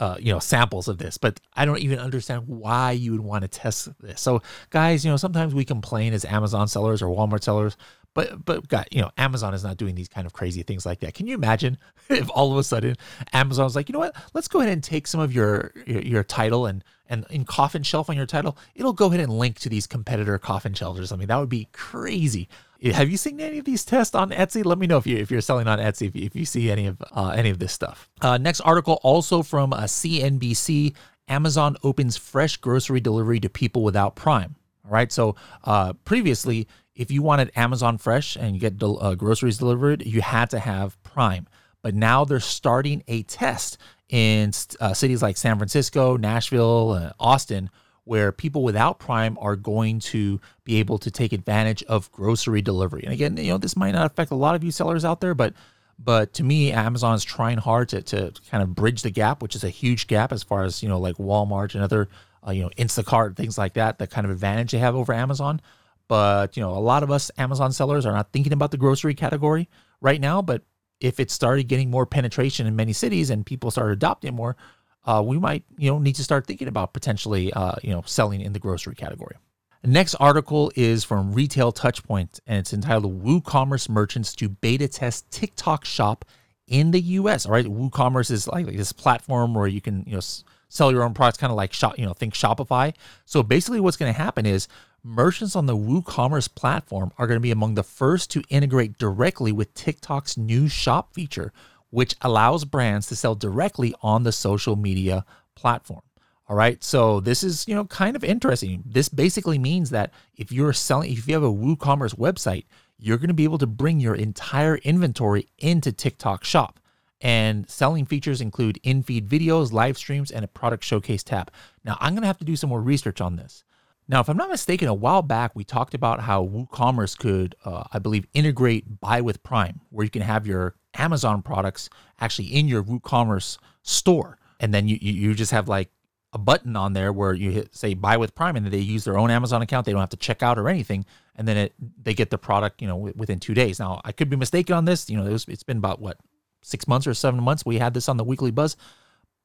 uh, 0.00 0.16
you 0.19 0.33
know, 0.33 0.38
samples 0.38 0.88
of 0.88 0.97
this, 0.99 1.19
but 1.19 1.38
I 1.54 1.66
don't 1.66 1.78
even 1.78 1.99
understand 1.99 2.45
why 2.47 2.92
you 2.92 3.12
would 3.12 3.21
want 3.21 3.42
to 3.42 3.49
test 3.49 3.88
this. 4.00 4.21
So, 4.21 4.40
guys, 4.71 5.04
you 5.04 5.11
know, 5.11 5.19
sometimes 5.19 5.54
we 5.54 5.64
complain 5.64 6.14
as 6.14 6.25
Amazon 6.25 6.69
sellers 6.69 7.02
or 7.02 7.14
Walmart 7.14 7.42
sellers 7.42 7.76
but 8.14 8.45
but 8.45 8.69
God, 8.69 8.87
you 8.90 9.00
know, 9.00 9.11
Amazon 9.17 9.55
is 9.55 9.62
not 9.62 9.76
doing 9.76 9.95
these 9.95 10.09
kind 10.09 10.26
of 10.26 10.33
crazy 10.33 10.62
things 10.62 10.85
like 10.85 11.00
that. 11.00 11.14
Can 11.14 11.26
you 11.26 11.35
imagine 11.35 11.79
if 12.09 12.29
all 12.31 12.52
of 12.52 12.59
a 12.59 12.64
sudden 12.64 12.97
Amazon's 13.33 13.76
like, 13.76 13.88
you 13.88 13.93
know 13.93 14.00
what? 14.00 14.17
Let's 14.35 14.49
go 14.49 14.61
ahead 14.61 14.73
and 14.73 14.83
take 14.83 15.07
some 15.07 15.21
of 15.21 15.33
your 15.33 15.73
your, 15.87 16.02
your 16.02 16.25
title 16.25 16.67
and 16.67 16.83
and 17.09 17.26
in 17.31 17.45
coffin 17.45 17.83
shelf 17.83 18.09
on 18.09 18.17
your 18.17 18.26
title, 18.26 18.57
it'll 18.75 18.93
go 18.93 19.07
ahead 19.07 19.21
and 19.21 19.33
link 19.38 19.59
to 19.61 19.69
these 19.69 19.87
competitor 19.87 20.38
coffin 20.38 20.75
shelves 20.75 21.00
or 21.00 21.07
something. 21.07 21.29
That 21.29 21.38
would 21.38 21.49
be 21.49 21.69
crazy. 21.73 22.49
Have 22.83 23.11
you 23.11 23.17
seen 23.17 23.40
any 23.40 23.59
of 23.59 23.64
these 23.64 23.85
tests 23.85 24.14
on 24.14 24.31
Etsy? 24.31 24.64
Let 24.64 24.79
me 24.79 24.87
know 24.87 24.97
if 24.97 25.07
you 25.07 25.17
if 25.17 25.31
you're 25.31 25.40
selling 25.40 25.67
on 25.67 25.79
Etsy 25.79 26.09
if 26.09 26.17
you, 26.17 26.25
if 26.25 26.35
you 26.35 26.45
see 26.45 26.71
any 26.71 26.87
of 26.87 27.02
uh, 27.12 27.33
any 27.37 27.50
of 27.50 27.59
this 27.59 27.73
stuff. 27.73 28.09
Uh, 28.21 28.38
next 28.38 28.61
article 28.61 28.99
also 29.02 29.43
from 29.43 29.73
uh, 29.73 29.83
CNBC. 29.83 30.95
Amazon 31.29 31.76
opens 31.85 32.17
fresh 32.17 32.57
grocery 32.57 32.99
delivery 33.00 33.38
to 33.38 33.49
people 33.49 33.85
without 33.85 34.17
Prime. 34.17 34.57
All 34.85 34.90
right. 34.90 35.12
So 35.12 35.37
uh, 35.62 35.93
previously, 36.05 36.67
if 37.00 37.11
you 37.11 37.23
wanted 37.23 37.50
Amazon 37.57 37.97
Fresh 37.97 38.37
and 38.37 38.54
you 38.54 38.61
get 38.61 38.83
uh, 38.83 39.14
groceries 39.14 39.57
delivered, 39.57 40.04
you 40.04 40.21
had 40.21 40.50
to 40.50 40.59
have 40.59 41.02
Prime. 41.02 41.49
But 41.80 41.95
now 41.95 42.26
they're 42.26 42.41
starting 42.41 43.02
a 43.08 43.23
test 43.23 43.78
in 44.10 44.52
uh, 44.80 44.93
cities 44.93 45.23
like 45.23 45.39
San 45.39 45.56
Francisco, 45.56 46.19
Nashville, 46.19 46.91
uh, 46.91 47.13
Austin, 47.19 47.71
where 48.04 48.32
people 48.32 48.63
without 48.63 48.99
Prime 48.99 49.39
are 49.41 49.56
going 49.56 49.99
to 50.00 50.43
be 50.65 50.76
able 50.76 50.99
to 50.99 51.10
take 51.10 51.32
advantage 51.32 51.82
of 51.84 52.13
grocery 52.13 52.60
delivery. 52.60 53.02
And 53.04 53.15
again, 53.15 53.39
you 53.39 53.49
know, 53.49 53.56
this 53.56 53.78
might 53.78 53.93
not 53.93 54.04
affect 54.04 54.30
a 54.30 54.34
lot 54.34 54.54
of 54.54 54.63
you 54.63 54.71
sellers 54.71 55.04
out 55.04 55.23
there, 55.23 55.34
but 55.34 55.54
but 55.99 56.34
to 56.34 56.43
me, 56.43 56.71
Amazon 56.71 57.15
is 57.15 57.25
trying 57.25 57.58
hard 57.58 57.89
to, 57.91 58.02
to 58.02 58.32
kind 58.50 58.63
of 58.63 58.75
bridge 58.75 59.00
the 59.00 59.10
gap, 59.10 59.41
which 59.41 59.54
is 59.54 59.65
a 59.65 59.71
huge 59.71 60.06
gap 60.06 60.32
as 60.32 60.43
far 60.43 60.65
as 60.65 60.82
you 60.82 60.89
know, 60.89 60.99
like 60.99 61.17
Walmart 61.17 61.75
and 61.75 61.82
other 61.82 62.10
uh, 62.47 62.50
you 62.50 62.63
know 62.63 62.71
Instacart 62.76 63.36
things 63.36 63.56
like 63.56 63.73
that. 63.75 63.99
The 63.99 64.06
kind 64.06 64.26
of 64.26 64.30
advantage 64.30 64.73
they 64.73 64.78
have 64.78 64.95
over 64.95 65.15
Amazon. 65.15 65.63
But 66.11 66.57
you 66.57 66.61
know, 66.61 66.73
a 66.73 66.83
lot 66.83 67.05
of 67.05 67.13
us 67.13 67.31
Amazon 67.39 67.71
sellers 67.71 68.05
are 68.05 68.13
not 68.13 68.33
thinking 68.33 68.53
about 68.53 68.73
the 68.73 68.77
grocery 68.77 69.15
category 69.15 69.69
right 70.01 70.21
now. 70.21 70.43
But 70.43 70.65
if 70.99 71.21
it 71.21 71.31
started 71.31 71.69
getting 71.69 71.89
more 71.89 72.05
penetration 72.05 72.67
in 72.67 72.75
many 72.75 72.93
cities 72.93 73.31
and 73.31 73.47
people 73.47 73.71
started 73.71 73.93
adopting 73.93 74.35
more, 74.35 74.57
uh, 75.05 75.23
we 75.25 75.39
might 75.39 75.63
you 75.79 75.89
know 75.89 76.01
need 76.01 76.17
to 76.17 76.25
start 76.25 76.49
thinking 76.49 76.67
about 76.67 76.95
potentially 76.95 77.53
uh, 77.53 77.77
you 77.85 77.91
know 77.91 78.03
selling 78.07 78.41
in 78.41 78.53
the 78.53 78.59
grocery 78.59 78.97
category. 78.97 79.37
Next 79.85 80.17
article 80.17 80.73
is 80.75 81.05
from 81.05 81.33
Retail 81.33 81.73
Touchpoint, 81.73 82.41
and 82.45 82.59
it's 82.59 82.73
entitled 82.73 83.25
"WooCommerce 83.25 83.89
Merchants 83.89 84.35
to 84.35 84.49
Beta 84.49 84.89
Test 84.89 85.31
TikTok 85.31 85.85
Shop 85.85 86.25
in 86.67 86.91
the 86.91 87.01
U.S." 87.01 87.47
All 87.47 87.53
right, 87.53 87.65
WooCommerce 87.65 88.33
is 88.33 88.49
like 88.49 88.67
this 88.67 88.91
platform 88.91 89.55
where 89.55 89.69
you 89.69 89.81
can 89.81 90.03
you 90.09 90.15
know 90.15 90.23
sell 90.71 90.91
your 90.91 91.05
own 91.05 91.15
products, 91.15 91.39
kind 91.39 91.53
of 91.53 91.57
like 91.57 91.73
shop, 91.73 91.99
you 92.01 92.05
know, 92.05 92.15
think 92.15 92.35
Shopify. 92.35 92.95
So 93.27 93.45
basically, 93.45 93.79
what's 93.79 93.97
going 93.97 94.13
to 94.13 94.19
happen 94.19 94.45
is 94.45 94.67
merchants 95.02 95.56
on 95.56 95.67
the 95.67 95.76
WooCommerce 95.76 96.54
platform 96.54 97.13
are 97.19 97.26
going 97.26 97.36
to 97.36 97.41
be 97.41 97.50
among 97.50 97.75
the 97.75 97.82
first 97.82 98.30
to 98.32 98.43
integrate 98.49 98.99
directly 98.99 99.52
with 99.52 99.75
TikTok's 99.75 100.36
new 100.36 100.69
shop 100.69 101.15
feature, 101.15 101.52
which 101.91 102.15
allows 102.21 102.65
brands 102.65 103.06
to 103.08 103.17
sell 103.17 103.34
directly 103.34 103.95
on 104.02 104.23
the 104.23 104.32
social 104.32 104.76
media 104.76 105.25
platform. 105.54 106.02
All 106.49 106.56
right. 106.56 106.82
So 106.82 107.21
this 107.21 107.45
is, 107.45 107.69
you 107.69 107.76
know, 107.76 107.84
kind 107.84 108.17
of 108.17 108.25
interesting. 108.25 108.82
This 108.84 109.08
basically 109.08 109.58
means 109.58 109.91
that 109.91 110.13
if 110.36 110.50
you're 110.50 110.73
selling, 110.73 111.13
if 111.13 111.28
you 111.28 111.34
have 111.34 111.45
a 111.45 111.47
WooCommerce 111.47 112.17
website, 112.17 112.65
you're 112.99 113.19
going 113.19 113.28
to 113.28 113.34
be 113.34 113.45
able 113.45 113.58
to 113.58 113.69
bring 113.69 114.00
your 114.00 114.17
entire 114.17 114.76
inventory 114.78 115.49
into 115.58 115.93
TikTok 115.93 116.43
shop. 116.45 116.80
And 117.21 117.69
selling 117.69 118.06
features 118.06 118.41
include 118.41 118.80
in 118.82 119.02
feed 119.02 119.28
videos, 119.28 119.73
live 119.73 119.97
streams, 119.97 120.30
and 120.30 120.45
a 120.45 120.49
product 120.49 120.82
showcase 120.82 121.23
tab. 121.23 121.52
Now, 121.84 121.97
I'm 122.00 122.15
going 122.15 122.23
to 122.23 122.26
have 122.26 122.39
to 122.39 122.45
do 122.45 122.56
some 122.56 122.71
more 122.71 122.80
research 122.80 123.21
on 123.21 123.36
this. 123.36 123.63
Now, 124.11 124.19
if 124.19 124.29
I'm 124.29 124.37
not 124.37 124.51
mistaken, 124.51 124.89
a 124.89 124.95
while 124.95 125.23
back 125.23 125.53
we 125.55 125.63
talked 125.63 125.95
about 125.95 126.19
how 126.21 126.45
WooCommerce 126.45 127.17
could, 127.17 127.55
uh, 127.65 127.85
I 127.93 128.01
believe, 128.01 128.27
integrate 128.35 129.01
Buy 129.01 129.21
with 129.21 129.41
Prime, 129.45 129.83
where 129.91 130.03
you 130.03 130.11
can 130.11 130.23
have 130.23 130.49
your 130.49 130.75
Amazon 130.95 131.43
products 131.43 131.89
actually 132.19 132.49
in 132.49 132.67
your 132.67 132.83
WooCommerce 132.83 133.59
store, 133.85 134.37
and 134.59 134.75
then 134.75 134.89
you 134.89 134.99
you 135.01 135.33
just 135.33 135.53
have 135.53 135.69
like 135.69 135.91
a 136.33 136.39
button 136.39 136.75
on 136.75 136.93
there 136.93 137.13
where 137.13 137.35
you 137.35 137.53
hit 137.53 137.73
say 137.73 137.95
Buy 137.95 138.17
with 138.17 138.35
Prime, 138.35 138.57
and 138.57 138.67
they 138.67 138.79
use 138.79 139.05
their 139.05 139.17
own 139.17 139.31
Amazon 139.31 139.63
account. 139.63 139.87
They 139.87 139.93
don't 139.93 140.01
have 140.01 140.11
to 140.11 140.17
check 140.17 140.43
out 140.43 140.59
or 140.59 140.69
anything, 140.69 141.07
and 141.37 141.47
then 141.47 141.57
it 141.57 141.75
they 142.03 142.13
get 142.13 142.31
the 142.31 142.39
product, 142.39 142.83
you 142.83 142.89
know, 142.89 142.97
within 142.97 143.39
two 143.39 143.55
days. 143.55 143.79
Now, 143.79 144.01
I 144.05 144.11
could 144.11 144.29
be 144.29 144.37
mistaken 144.37 144.75
on 144.75 144.87
this. 144.87 145.09
You 145.09 145.19
know, 145.19 145.27
it 145.27 145.31
was, 145.31 145.47
it's 145.47 145.63
been 145.63 145.79
about 145.79 146.01
what 146.01 146.19
six 146.63 146.89
months 146.89 147.07
or 147.07 147.15
seven 147.15 147.41
months 147.41 147.65
we 147.65 147.79
had 147.79 147.95
this 147.95 148.09
on 148.09 148.17
the 148.17 148.25
Weekly 148.25 148.51
Buzz, 148.51 148.77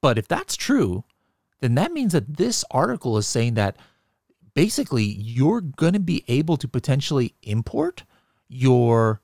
but 0.02 0.18
if 0.18 0.28
that's 0.28 0.56
true, 0.56 1.04
then 1.60 1.76
that 1.76 1.92
means 1.92 2.14
that 2.14 2.38
this 2.38 2.66
article 2.72 3.16
is 3.20 3.28
saying 3.28 3.54
that 3.54 3.78
basically 4.56 5.04
you're 5.04 5.62
going 5.62 5.94
to 5.94 6.00
be 6.00 6.24
able 6.28 6.58
to 6.58 6.68
potentially 6.68 7.36
import 7.44 8.04
your 8.48 9.22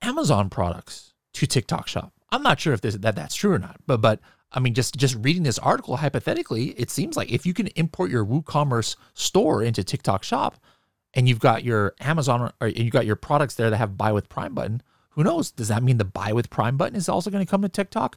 Amazon 0.00 0.48
products 0.48 1.12
to 1.34 1.46
TikTok 1.46 1.88
Shop. 1.88 2.12
I'm 2.30 2.42
not 2.42 2.60
sure 2.60 2.72
if 2.72 2.80
this, 2.80 2.94
that 2.96 3.14
that's 3.14 3.34
true 3.34 3.52
or 3.52 3.58
not, 3.58 3.80
but 3.86 4.00
but 4.00 4.20
I 4.52 4.60
mean, 4.60 4.72
just 4.72 4.96
just 4.96 5.16
reading 5.16 5.42
this 5.42 5.58
article 5.58 5.96
hypothetically, 5.96 6.68
it 6.70 6.90
seems 6.90 7.16
like 7.16 7.30
if 7.30 7.44
you 7.44 7.52
can 7.52 7.66
import 7.68 8.10
your 8.10 8.24
WooCommerce 8.24 8.96
store 9.12 9.62
into 9.62 9.84
TikTok 9.84 10.22
Shop, 10.22 10.58
and 11.14 11.28
you've 11.28 11.40
got 11.40 11.64
your 11.64 11.94
Amazon 12.00 12.52
or 12.60 12.68
you 12.68 12.90
got 12.90 13.06
your 13.06 13.16
products 13.16 13.54
there 13.54 13.70
that 13.70 13.76
have 13.76 13.96
Buy 13.96 14.12
with 14.12 14.28
Prime 14.28 14.54
button, 14.54 14.82
who 15.10 15.24
knows? 15.24 15.50
Does 15.50 15.68
that 15.68 15.82
mean 15.82 15.98
the 15.98 16.04
Buy 16.04 16.32
with 16.32 16.50
Prime 16.50 16.76
button 16.76 16.96
is 16.96 17.08
also 17.08 17.30
going 17.30 17.44
to 17.44 17.50
come 17.50 17.62
to 17.62 17.68
TikTok? 17.68 18.16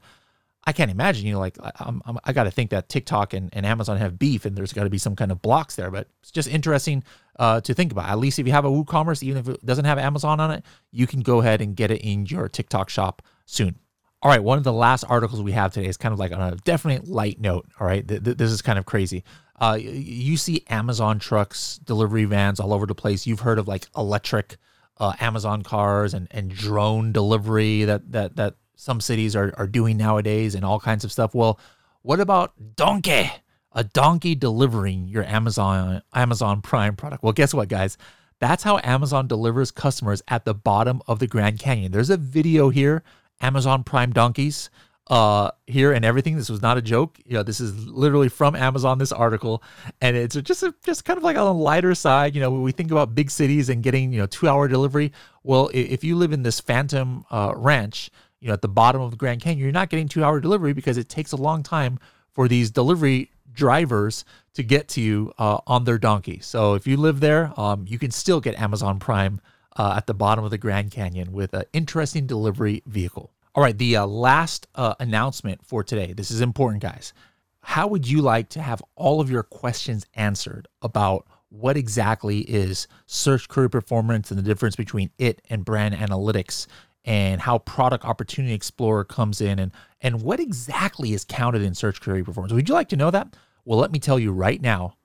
I 0.65 0.73
can't 0.73 0.91
imagine, 0.91 1.25
you 1.25 1.33
know, 1.33 1.39
like 1.39 1.57
I'm, 1.79 2.03
I'm, 2.05 2.19
i 2.23 2.33
got 2.33 2.43
to 2.43 2.51
think 2.51 2.69
that 2.69 2.87
TikTok 2.87 3.33
and, 3.33 3.49
and 3.51 3.65
Amazon 3.65 3.97
have 3.97 4.19
beef 4.19 4.45
and 4.45 4.55
there's 4.55 4.73
got 4.73 4.83
to 4.83 4.91
be 4.91 4.99
some 4.99 5.15
kind 5.15 5.31
of 5.31 5.41
blocks 5.41 5.75
there. 5.75 5.89
But 5.89 6.07
it's 6.21 6.31
just 6.31 6.47
interesting 6.47 7.03
uh, 7.39 7.61
to 7.61 7.73
think 7.73 7.91
about. 7.91 8.09
At 8.09 8.19
least 8.19 8.37
if 8.37 8.45
you 8.45 8.53
have 8.53 8.65
a 8.65 8.69
WooCommerce, 8.69 9.23
even 9.23 9.39
if 9.39 9.49
it 9.49 9.65
doesn't 9.65 9.85
have 9.85 9.97
Amazon 9.97 10.39
on 10.39 10.51
it, 10.51 10.63
you 10.91 11.07
can 11.07 11.21
go 11.21 11.41
ahead 11.41 11.61
and 11.61 11.75
get 11.75 11.89
it 11.89 12.01
in 12.01 12.27
your 12.27 12.47
TikTok 12.47 12.89
shop 12.89 13.23
soon. 13.45 13.79
All 14.21 14.29
right, 14.29 14.43
one 14.43 14.59
of 14.59 14.63
the 14.63 14.73
last 14.73 15.03
articles 15.09 15.41
we 15.41 15.53
have 15.53 15.73
today 15.73 15.87
is 15.87 15.97
kind 15.97 16.13
of 16.13 16.19
like 16.19 16.31
on 16.31 16.53
a 16.53 16.55
definite 16.57 17.07
light 17.07 17.39
note. 17.39 17.67
All 17.79 17.87
right, 17.87 18.07
th- 18.07 18.23
th- 18.23 18.37
this 18.37 18.51
is 18.51 18.61
kind 18.61 18.77
of 18.77 18.85
crazy. 18.85 19.23
Uh, 19.59 19.77
you 19.79 20.37
see 20.37 20.63
Amazon 20.69 21.17
trucks, 21.17 21.79
delivery 21.79 22.25
vans 22.25 22.59
all 22.59 22.71
over 22.71 22.85
the 22.85 22.93
place. 22.93 23.25
You've 23.25 23.39
heard 23.39 23.57
of 23.57 23.67
like 23.67 23.87
electric 23.97 24.57
uh, 24.99 25.13
Amazon 25.19 25.63
cars 25.63 26.13
and, 26.13 26.27
and 26.29 26.49
drone 26.49 27.11
delivery 27.11 27.85
that 27.85 28.11
that 28.11 28.35
that 28.35 28.55
some 28.81 28.99
cities 28.99 29.35
are, 29.35 29.53
are 29.57 29.67
doing 29.67 29.95
nowadays 29.95 30.55
and 30.55 30.65
all 30.65 30.79
kinds 30.79 31.03
of 31.03 31.11
stuff. 31.11 31.35
Well, 31.35 31.59
What 32.01 32.19
about 32.19 32.75
donkey? 32.75 33.31
A 33.73 33.83
donkey 33.83 34.33
delivering 34.33 35.07
your 35.07 35.23
Amazon 35.23 36.01
Amazon 36.15 36.63
Prime 36.63 36.95
product. 36.95 37.21
Well, 37.21 37.31
guess 37.31 37.53
what, 37.53 37.69
guys? 37.69 37.95
That's 38.39 38.63
how 38.63 38.79
Amazon 38.83 39.27
delivers 39.27 39.69
customers 39.69 40.23
at 40.27 40.45
the 40.45 40.55
bottom 40.55 41.03
of 41.07 41.19
the 41.19 41.27
Grand 41.27 41.59
Canyon. 41.59 41.91
There's 41.91 42.09
a 42.09 42.17
video 42.17 42.69
here, 42.69 43.03
Amazon 43.39 43.83
Prime 43.83 44.13
donkeys 44.13 44.71
uh, 45.11 45.51
here 45.67 45.91
and 45.91 46.03
everything. 46.03 46.35
This 46.35 46.49
was 46.49 46.63
not 46.63 46.79
a 46.79 46.81
joke. 46.81 47.19
You 47.23 47.35
know, 47.35 47.43
this 47.43 47.59
is 47.59 47.87
literally 47.87 48.29
from 48.29 48.55
Amazon. 48.55 48.97
This 48.97 49.11
article, 49.11 49.61
and 50.01 50.17
it's 50.17 50.35
just 50.41 50.63
a, 50.63 50.73
just 50.83 51.05
kind 51.05 51.17
of 51.17 51.23
like 51.23 51.37
on 51.37 51.45
the 51.45 51.53
lighter 51.53 51.93
side. 51.93 52.33
You 52.33 52.41
know, 52.41 52.49
we 52.49 52.71
think 52.71 52.89
about 52.89 53.13
big 53.13 53.29
cities 53.29 53.69
and 53.69 53.83
getting 53.83 54.11
you 54.11 54.19
know 54.21 54.25
two 54.25 54.49
hour 54.49 54.67
delivery. 54.67 55.13
Well, 55.43 55.69
if 55.71 56.03
you 56.03 56.15
live 56.15 56.33
in 56.33 56.41
this 56.41 56.59
Phantom 56.59 57.25
uh, 57.29 57.53
Ranch, 57.55 58.09
you 58.41 58.47
know, 58.47 58.53
at 58.53 58.61
the 58.61 58.67
bottom 58.67 59.01
of 59.01 59.11
the 59.11 59.17
Grand 59.17 59.41
Canyon, 59.41 59.63
you're 59.63 59.71
not 59.71 59.89
getting 59.89 60.07
two 60.07 60.23
hour 60.23 60.39
delivery 60.39 60.73
because 60.73 60.97
it 60.97 61.07
takes 61.07 61.31
a 61.31 61.37
long 61.37 61.63
time 61.63 61.99
for 62.31 62.47
these 62.47 62.71
delivery 62.71 63.31
drivers 63.53 64.25
to 64.53 64.63
get 64.63 64.87
to 64.89 65.01
you 65.01 65.31
uh, 65.37 65.59
on 65.67 65.83
their 65.83 65.97
donkey. 65.97 66.39
So 66.41 66.73
if 66.73 66.87
you 66.87 66.97
live 66.97 67.19
there, 67.19 67.53
um, 67.57 67.85
you 67.87 67.99
can 67.99 68.11
still 68.11 68.41
get 68.41 68.59
Amazon 68.59 68.99
Prime 68.99 69.39
uh, 69.77 69.93
at 69.95 70.07
the 70.07 70.13
bottom 70.13 70.43
of 70.43 70.51
the 70.51 70.57
Grand 70.57 70.91
Canyon 70.91 71.31
with 71.31 71.53
an 71.53 71.63
interesting 71.71 72.25
delivery 72.27 72.81
vehicle. 72.85 73.31
All 73.53 73.63
right, 73.63 73.77
the 73.77 73.97
uh, 73.97 74.05
last 74.05 74.67
uh, 74.75 74.95
announcement 74.99 75.65
for 75.65 75.83
today. 75.83 76.13
This 76.13 76.31
is 76.31 76.41
important, 76.41 76.81
guys. 76.81 77.13
How 77.61 77.87
would 77.87 78.07
you 78.07 78.21
like 78.21 78.49
to 78.49 78.61
have 78.61 78.81
all 78.95 79.21
of 79.21 79.29
your 79.29 79.43
questions 79.43 80.05
answered 80.15 80.67
about 80.81 81.27
what 81.49 81.75
exactly 81.75 82.39
is 82.39 82.87
search 83.05 83.49
query 83.49 83.69
performance 83.69 84.31
and 84.31 84.37
the 84.37 84.43
difference 84.43 84.75
between 84.75 85.11
it 85.17 85.41
and 85.49 85.65
brand 85.65 85.93
analytics 85.93 86.65
and 87.05 87.41
how 87.41 87.57
product 87.59 88.05
opportunity 88.05 88.53
explorer 88.53 89.03
comes 89.03 89.41
in 89.41 89.59
and 89.59 89.71
and 90.01 90.21
what 90.21 90.39
exactly 90.39 91.13
is 91.13 91.25
counted 91.25 91.61
in 91.61 91.73
search 91.73 92.01
query 92.01 92.23
performance. 92.23 92.53
Would 92.53 92.69
you 92.69 92.75
like 92.75 92.89
to 92.89 92.95
know 92.95 93.11
that? 93.11 93.35
Well 93.65 93.79
let 93.79 93.91
me 93.91 93.99
tell 93.99 94.19
you 94.19 94.31
right 94.31 94.61
now 94.61 94.95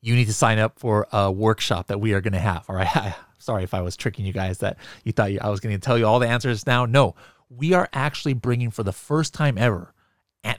you 0.00 0.14
need 0.14 0.26
to 0.26 0.34
sign 0.34 0.58
up 0.58 0.78
for 0.78 1.08
a 1.12 1.30
workshop 1.30 1.88
that 1.88 2.00
we 2.00 2.12
are 2.12 2.20
going 2.20 2.32
to 2.32 2.38
have. 2.38 2.64
All 2.68 2.76
right 2.76 3.14
sorry 3.40 3.62
if 3.62 3.72
i 3.72 3.80
was 3.80 3.96
tricking 3.96 4.26
you 4.26 4.32
guys 4.32 4.58
that 4.58 4.76
you 5.04 5.12
thought 5.12 5.30
i 5.40 5.48
was 5.48 5.60
going 5.60 5.72
to 5.72 5.78
tell 5.80 5.96
you 5.96 6.04
all 6.04 6.18
the 6.18 6.28
answers 6.28 6.66
now. 6.66 6.84
No 6.86 7.14
we 7.48 7.72
are 7.72 7.88
actually 7.92 8.34
bringing 8.34 8.70
for 8.70 8.82
the 8.82 8.92
first 8.92 9.32
time 9.32 9.56
ever 9.56 9.94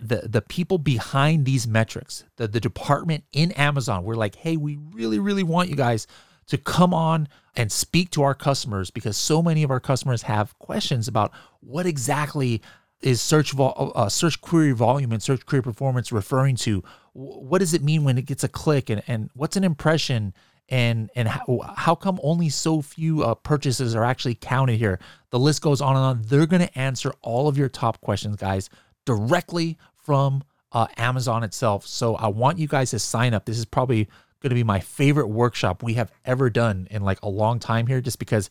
the 0.01 0.27
the 0.29 0.41
people 0.41 0.77
behind 0.77 1.45
these 1.45 1.67
metrics, 1.67 2.23
the 2.35 2.47
the 2.47 2.59
department 2.59 3.23
in 3.31 3.51
Amazon. 3.53 4.03
We're 4.03 4.15
like, 4.15 4.35
hey, 4.35 4.57
we 4.57 4.77
really 4.91 5.19
really 5.19 5.43
want 5.43 5.69
you 5.69 5.75
guys 5.75 6.05
to 6.49 6.57
come 6.57 6.93
on 6.93 7.27
and 7.55 7.71
speak 7.71 8.09
to 8.11 8.23
our 8.23 8.35
customers 8.35 8.91
because 8.91 9.17
so 9.17 9.41
many 9.41 9.63
of 9.63 9.71
our 9.71 9.79
customers 9.79 10.23
have 10.23 10.57
questions 10.59 11.07
about 11.07 11.31
what 11.61 11.85
exactly 11.85 12.61
is 13.01 13.21
search 13.21 13.51
vol- 13.53 13.91
uh, 13.95 14.09
search 14.09 14.41
query 14.41 14.71
volume 14.71 15.11
and 15.11 15.23
search 15.23 15.45
query 15.45 15.63
performance 15.63 16.11
referring 16.11 16.55
to. 16.55 16.83
What 17.13 17.59
does 17.59 17.73
it 17.73 17.81
mean 17.81 18.03
when 18.03 18.17
it 18.17 18.25
gets 18.25 18.43
a 18.43 18.49
click 18.49 18.89
and, 18.89 19.01
and 19.07 19.29
what's 19.33 19.55
an 19.55 19.63
impression 19.63 20.33
and 20.67 21.09
and 21.15 21.27
how, 21.27 21.73
how 21.75 21.95
come 21.95 22.19
only 22.21 22.49
so 22.49 22.81
few 22.81 23.23
uh, 23.23 23.35
purchases 23.35 23.95
are 23.95 24.03
actually 24.03 24.35
counted 24.35 24.77
here? 24.77 24.99
The 25.31 25.39
list 25.39 25.61
goes 25.61 25.81
on 25.81 25.95
and 25.95 26.05
on. 26.05 26.21
They're 26.23 26.45
going 26.45 26.65
to 26.65 26.77
answer 26.77 27.13
all 27.21 27.47
of 27.47 27.57
your 27.57 27.69
top 27.69 28.01
questions 28.01 28.35
guys 28.35 28.69
directly 29.05 29.77
from 29.95 30.43
uh, 30.71 30.87
amazon 30.97 31.43
itself. 31.43 31.85
So 31.87 32.15
i 32.15 32.27
want 32.27 32.59
you 32.59 32.67
guys 32.67 32.91
to 32.91 32.99
sign 32.99 33.33
up. 33.33 33.45
This 33.45 33.57
is 33.57 33.65
probably 33.65 34.07
going 34.41 34.49
to 34.49 34.55
be 34.55 34.63
my 34.63 34.79
favorite 34.79 35.27
workshop 35.27 35.83
we 35.83 35.95
have 35.95 36.11
ever 36.25 36.49
done 36.49 36.87
in 36.91 37.03
like 37.03 37.21
a 37.21 37.29
long 37.29 37.59
time 37.59 37.87
here 37.87 38.01
just 38.01 38.19
because 38.19 38.49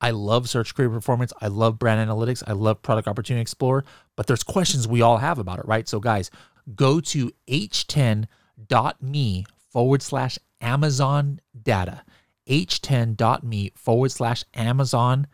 I 0.00 0.10
love 0.10 0.48
search 0.48 0.74
query 0.74 0.90
performance. 0.90 1.32
I 1.40 1.48
love 1.48 1.78
brand 1.78 2.08
analytics. 2.08 2.42
I 2.46 2.52
love 2.52 2.82
product 2.82 3.08
opportunity 3.08 3.42
explorer, 3.42 3.84
but 4.16 4.26
there's 4.26 4.42
questions 4.42 4.86
we 4.86 5.02
all 5.02 5.18
have 5.18 5.38
about 5.38 5.58
it, 5.58 5.66
right? 5.66 5.88
So, 5.88 6.00
guys, 6.00 6.30
go 6.74 7.00
to 7.00 7.32
h10.me 7.48 8.26
forward 9.70 10.02
slash 10.02 10.38
Amazon 10.60 11.40
data, 11.60 12.04
h10.me 12.48 13.72
forward 13.74 14.12
slash 14.12 14.44
Amazon 14.54 15.26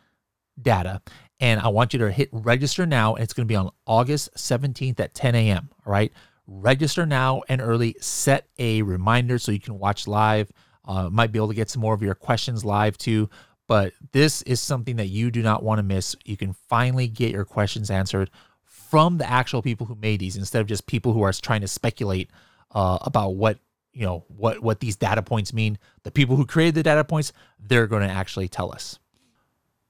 data. 0.61 1.03
And 1.41 1.61
I 1.61 1.69
want 1.69 1.93
you 1.93 1.99
to 2.01 2.11
hit 2.11 2.29
register 2.33 2.87
now. 2.87 3.15
And 3.15 3.25
it's 3.25 3.33
going 3.33 3.47
to 3.47 3.53
be 3.53 3.57
on 3.57 3.71
August 3.87 4.35
17th 4.37 4.99
at 5.01 5.15
10 5.15 5.35
a.m. 5.35 5.69
All 5.85 5.93
right. 5.93 6.13
Register 6.47 7.07
now 7.07 7.43
and 7.49 7.61
early. 7.61 7.97
Set 8.01 8.49
a 8.59 8.83
reminder 8.83 9.39
so 9.39 9.53
you 9.53 9.61
can 9.61 9.79
watch 9.79 10.07
live. 10.07 10.51
Uh, 10.85 11.09
might 11.09 11.33
be 11.33 11.39
able 11.39 11.49
to 11.49 11.55
get 11.55 11.71
some 11.71 11.81
more 11.81 11.95
of 11.95 12.03
your 12.03 12.15
questions 12.15 12.65
live 12.65 12.99
too. 12.99 13.31
But 13.67 13.95
this 14.13 14.43
is 14.43 14.61
something 14.61 14.97
that 14.97 15.07
you 15.07 15.31
do 15.31 15.43
not 15.43 15.63
want 15.63 15.79
to 15.79 15.83
miss. 15.83 16.15
You 16.25 16.37
can 16.37 16.53
finally 16.53 17.09
get 17.09 17.33
your 17.33 17.47
questions 17.47 17.91
answered 17.91 18.31
from 18.65 19.19
the 19.19 19.29
actual 19.29 19.63
people 19.63 19.87
who 19.87 19.95
made 19.97 20.21
these 20.21 20.37
instead 20.37 20.61
of 20.61 20.67
just 20.67 20.87
people 20.87 21.13
who 21.13 21.23
are 21.23 21.33
trying 21.33 21.63
to 21.63 21.69
speculate 21.69 22.31
uh, 22.73 22.99
about 23.03 23.31
what 23.31 23.59
you 23.93 24.05
know 24.05 24.25
what 24.29 24.61
what 24.61 24.81
these 24.81 24.97
data 24.97 25.23
points 25.23 25.53
mean 25.53 25.79
the 26.03 26.11
people 26.11 26.37
who 26.37 26.45
created 26.45 26.75
the 26.75 26.83
data 26.83 27.05
points 27.05 27.33
they're 27.59 27.87
going 27.87 28.07
to 28.07 28.13
actually 28.13 28.49
tell 28.49 28.73
us 28.73 28.99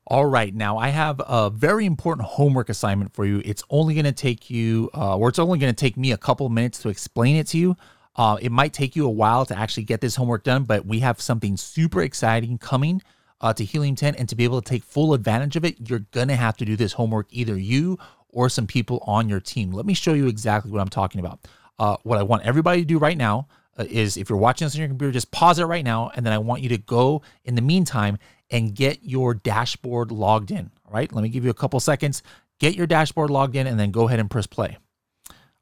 all 0.06 0.26
right 0.26 0.54
now 0.54 0.76
i 0.76 0.88
have 0.88 1.20
a 1.26 1.50
very 1.50 1.86
important 1.86 2.26
homework 2.26 2.68
assignment 2.68 3.14
for 3.14 3.24
you. 3.24 3.40
It's 3.44 3.62
only 3.70 3.94
going 3.94 4.04
to 4.04 4.12
take 4.12 4.50
you 4.50 4.90
uh, 4.94 5.16
or 5.16 5.28
it's 5.28 5.38
only 5.38 5.58
going 5.58 5.74
to 5.74 5.78
take 5.78 5.96
me 5.96 6.12
a 6.12 6.16
couple 6.16 6.48
minutes 6.48 6.80
to 6.82 6.88
explain 6.88 7.36
it 7.36 7.46
to 7.48 7.58
you. 7.58 7.76
Uh, 8.16 8.36
it 8.40 8.52
might 8.52 8.72
take 8.72 8.94
you 8.94 9.06
a 9.06 9.10
while 9.10 9.44
to 9.46 9.58
actually 9.58 9.82
get 9.82 10.00
this 10.00 10.16
homework 10.16 10.44
done 10.44 10.64
but 10.64 10.86
we 10.86 11.00
have 11.00 11.20
something 11.20 11.56
super 11.56 12.02
exciting 12.02 12.58
coming 12.58 13.02
uh, 13.40 13.52
to 13.52 13.64
helium 13.64 13.96
10 13.96 14.14
and 14.14 14.28
to 14.28 14.36
be 14.36 14.44
able 14.44 14.60
to 14.60 14.68
take 14.68 14.84
full 14.84 15.14
advantage 15.14 15.56
of 15.56 15.64
it 15.64 15.76
you're 15.88 16.06
going 16.12 16.28
to 16.28 16.36
have 16.36 16.56
to 16.56 16.64
do 16.64 16.76
this 16.76 16.92
homework 16.92 17.26
either 17.30 17.58
you 17.58 17.98
or 18.28 18.48
some 18.48 18.66
people 18.66 19.02
on 19.06 19.28
your 19.28 19.40
team. 19.40 19.70
Let 19.70 19.86
me 19.86 19.94
show 19.94 20.12
you 20.12 20.26
exactly 20.26 20.70
what 20.70 20.80
i'm 20.80 20.88
talking 20.88 21.20
about. 21.20 21.40
Uh, 21.78 21.96
what 22.04 22.18
i 22.18 22.22
want 22.22 22.44
everybody 22.44 22.82
to 22.82 22.86
do 22.86 22.98
right 22.98 23.18
now 23.18 23.48
uh, 23.76 23.84
is 23.88 24.16
if 24.16 24.28
you're 24.28 24.38
watching 24.38 24.66
this 24.66 24.74
on 24.74 24.80
your 24.80 24.88
computer, 24.88 25.12
just 25.12 25.30
pause 25.30 25.58
it 25.58 25.64
right 25.64 25.84
now. 25.84 26.10
And 26.14 26.24
then 26.24 26.32
I 26.32 26.38
want 26.38 26.62
you 26.62 26.68
to 26.70 26.78
go 26.78 27.22
in 27.44 27.54
the 27.54 27.62
meantime 27.62 28.18
and 28.50 28.74
get 28.74 29.00
your 29.02 29.34
dashboard 29.34 30.10
logged 30.10 30.50
in. 30.50 30.70
All 30.86 30.92
right. 30.92 31.12
Let 31.12 31.22
me 31.22 31.28
give 31.28 31.44
you 31.44 31.50
a 31.50 31.54
couple 31.54 31.80
seconds. 31.80 32.22
Get 32.58 32.74
your 32.74 32.86
dashboard 32.86 33.30
logged 33.30 33.56
in 33.56 33.66
and 33.66 33.78
then 33.78 33.90
go 33.90 34.06
ahead 34.06 34.20
and 34.20 34.30
press 34.30 34.46
play. 34.46 34.76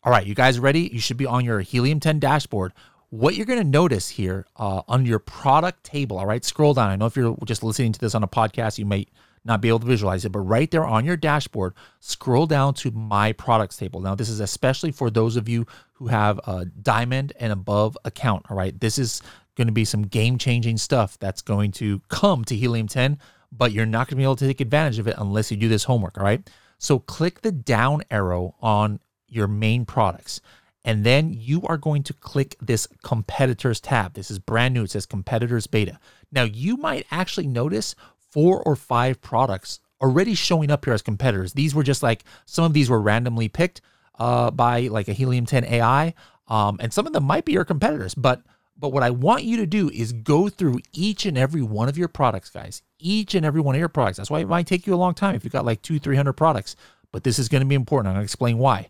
All 0.04 0.12
right. 0.12 0.26
You 0.26 0.34
guys 0.34 0.58
ready? 0.58 0.90
You 0.92 1.00
should 1.00 1.16
be 1.16 1.26
on 1.26 1.44
your 1.44 1.60
Helium 1.60 2.00
10 2.00 2.18
dashboard. 2.18 2.72
What 3.10 3.34
you're 3.34 3.46
going 3.46 3.62
to 3.62 3.68
notice 3.68 4.08
here 4.08 4.46
uh, 4.56 4.82
on 4.88 5.04
your 5.04 5.18
product 5.18 5.84
table, 5.84 6.16
all 6.18 6.24
right, 6.24 6.42
scroll 6.42 6.72
down. 6.72 6.88
I 6.88 6.96
know 6.96 7.04
if 7.04 7.14
you're 7.14 7.36
just 7.44 7.62
listening 7.62 7.92
to 7.92 8.00
this 8.00 8.14
on 8.14 8.22
a 8.22 8.28
podcast, 8.28 8.78
you 8.78 8.86
may 8.86 9.06
not 9.44 9.60
be 9.60 9.68
able 9.68 9.80
to 9.80 9.86
visualize 9.86 10.24
it, 10.24 10.30
but 10.30 10.40
right 10.40 10.70
there 10.70 10.86
on 10.86 11.04
your 11.04 11.16
dashboard, 11.16 11.74
scroll 12.00 12.46
down 12.46 12.74
to 12.74 12.90
my 12.92 13.32
products 13.32 13.76
table. 13.76 14.00
Now, 14.00 14.14
this 14.14 14.28
is 14.28 14.40
especially 14.40 14.92
for 14.92 15.10
those 15.10 15.36
of 15.36 15.48
you 15.48 15.66
who 15.94 16.06
have 16.06 16.40
a 16.46 16.64
diamond 16.64 17.32
and 17.38 17.52
above 17.52 17.98
account. 18.04 18.46
All 18.48 18.56
right. 18.56 18.78
This 18.78 18.98
is 18.98 19.20
going 19.56 19.66
to 19.66 19.72
be 19.72 19.84
some 19.84 20.02
game 20.02 20.38
changing 20.38 20.78
stuff 20.78 21.18
that's 21.18 21.42
going 21.42 21.72
to 21.72 22.00
come 22.08 22.44
to 22.44 22.56
Helium 22.56 22.88
10, 22.88 23.18
but 23.50 23.72
you're 23.72 23.86
not 23.86 24.08
going 24.08 24.16
to 24.16 24.16
be 24.16 24.22
able 24.22 24.36
to 24.36 24.46
take 24.46 24.60
advantage 24.60 24.98
of 24.98 25.06
it 25.06 25.16
unless 25.18 25.50
you 25.50 25.56
do 25.56 25.68
this 25.68 25.84
homework. 25.84 26.16
All 26.18 26.24
right. 26.24 26.48
So 26.78 26.98
click 26.98 27.42
the 27.42 27.52
down 27.52 28.02
arrow 28.10 28.54
on 28.60 29.00
your 29.28 29.46
main 29.46 29.84
products. 29.84 30.40
And 30.84 31.04
then 31.04 31.32
you 31.32 31.62
are 31.62 31.76
going 31.76 32.02
to 32.04 32.12
click 32.12 32.56
this 32.60 32.88
competitors 33.04 33.80
tab. 33.80 34.14
This 34.14 34.30
is 34.30 34.38
brand 34.38 34.74
new. 34.74 34.82
It 34.82 34.90
says 34.90 35.06
competitors 35.06 35.66
beta. 35.66 35.98
Now, 36.32 36.42
you 36.42 36.76
might 36.76 37.06
actually 37.10 37.46
notice 37.46 37.94
four 38.30 38.62
or 38.62 38.74
five 38.74 39.20
products 39.20 39.78
already 40.00 40.34
showing 40.34 40.70
up 40.70 40.84
here 40.84 40.94
as 40.94 41.02
competitors. 41.02 41.52
These 41.52 41.74
were 41.74 41.84
just 41.84 42.02
like 42.02 42.24
some 42.46 42.64
of 42.64 42.72
these 42.72 42.90
were 42.90 43.00
randomly 43.00 43.48
picked 43.48 43.80
uh, 44.18 44.50
by 44.50 44.88
like 44.88 45.08
a 45.08 45.12
Helium 45.12 45.46
10 45.46 45.64
AI, 45.64 46.14
um, 46.48 46.78
and 46.80 46.92
some 46.92 47.06
of 47.06 47.12
them 47.12 47.24
might 47.24 47.44
be 47.44 47.52
your 47.52 47.64
competitors. 47.64 48.14
But 48.14 48.42
but 48.76 48.90
what 48.90 49.02
I 49.02 49.10
want 49.10 49.44
you 49.44 49.58
to 49.58 49.66
do 49.66 49.90
is 49.90 50.12
go 50.12 50.48
through 50.48 50.80
each 50.92 51.26
and 51.26 51.38
every 51.38 51.62
one 51.62 51.88
of 51.88 51.98
your 51.98 52.08
products, 52.08 52.50
guys. 52.50 52.82
Each 52.98 53.34
and 53.34 53.44
every 53.44 53.60
one 53.60 53.74
of 53.74 53.78
your 53.78 53.88
products. 53.88 54.16
That's 54.16 54.30
why 54.30 54.40
it 54.40 54.48
might 54.48 54.66
take 54.66 54.86
you 54.86 54.94
a 54.94 54.96
long 54.96 55.14
time 55.14 55.34
if 55.34 55.44
you've 55.44 55.52
got 55.52 55.64
like 55.64 55.82
two, 55.82 55.98
three 55.98 56.16
hundred 56.16 56.34
products. 56.34 56.76
But 57.12 57.24
this 57.24 57.38
is 57.38 57.48
going 57.48 57.60
to 57.60 57.66
be 57.66 57.74
important. 57.74 58.08
I'm 58.08 58.14
going 58.14 58.22
to 58.22 58.24
explain 58.24 58.58
why. 58.58 58.88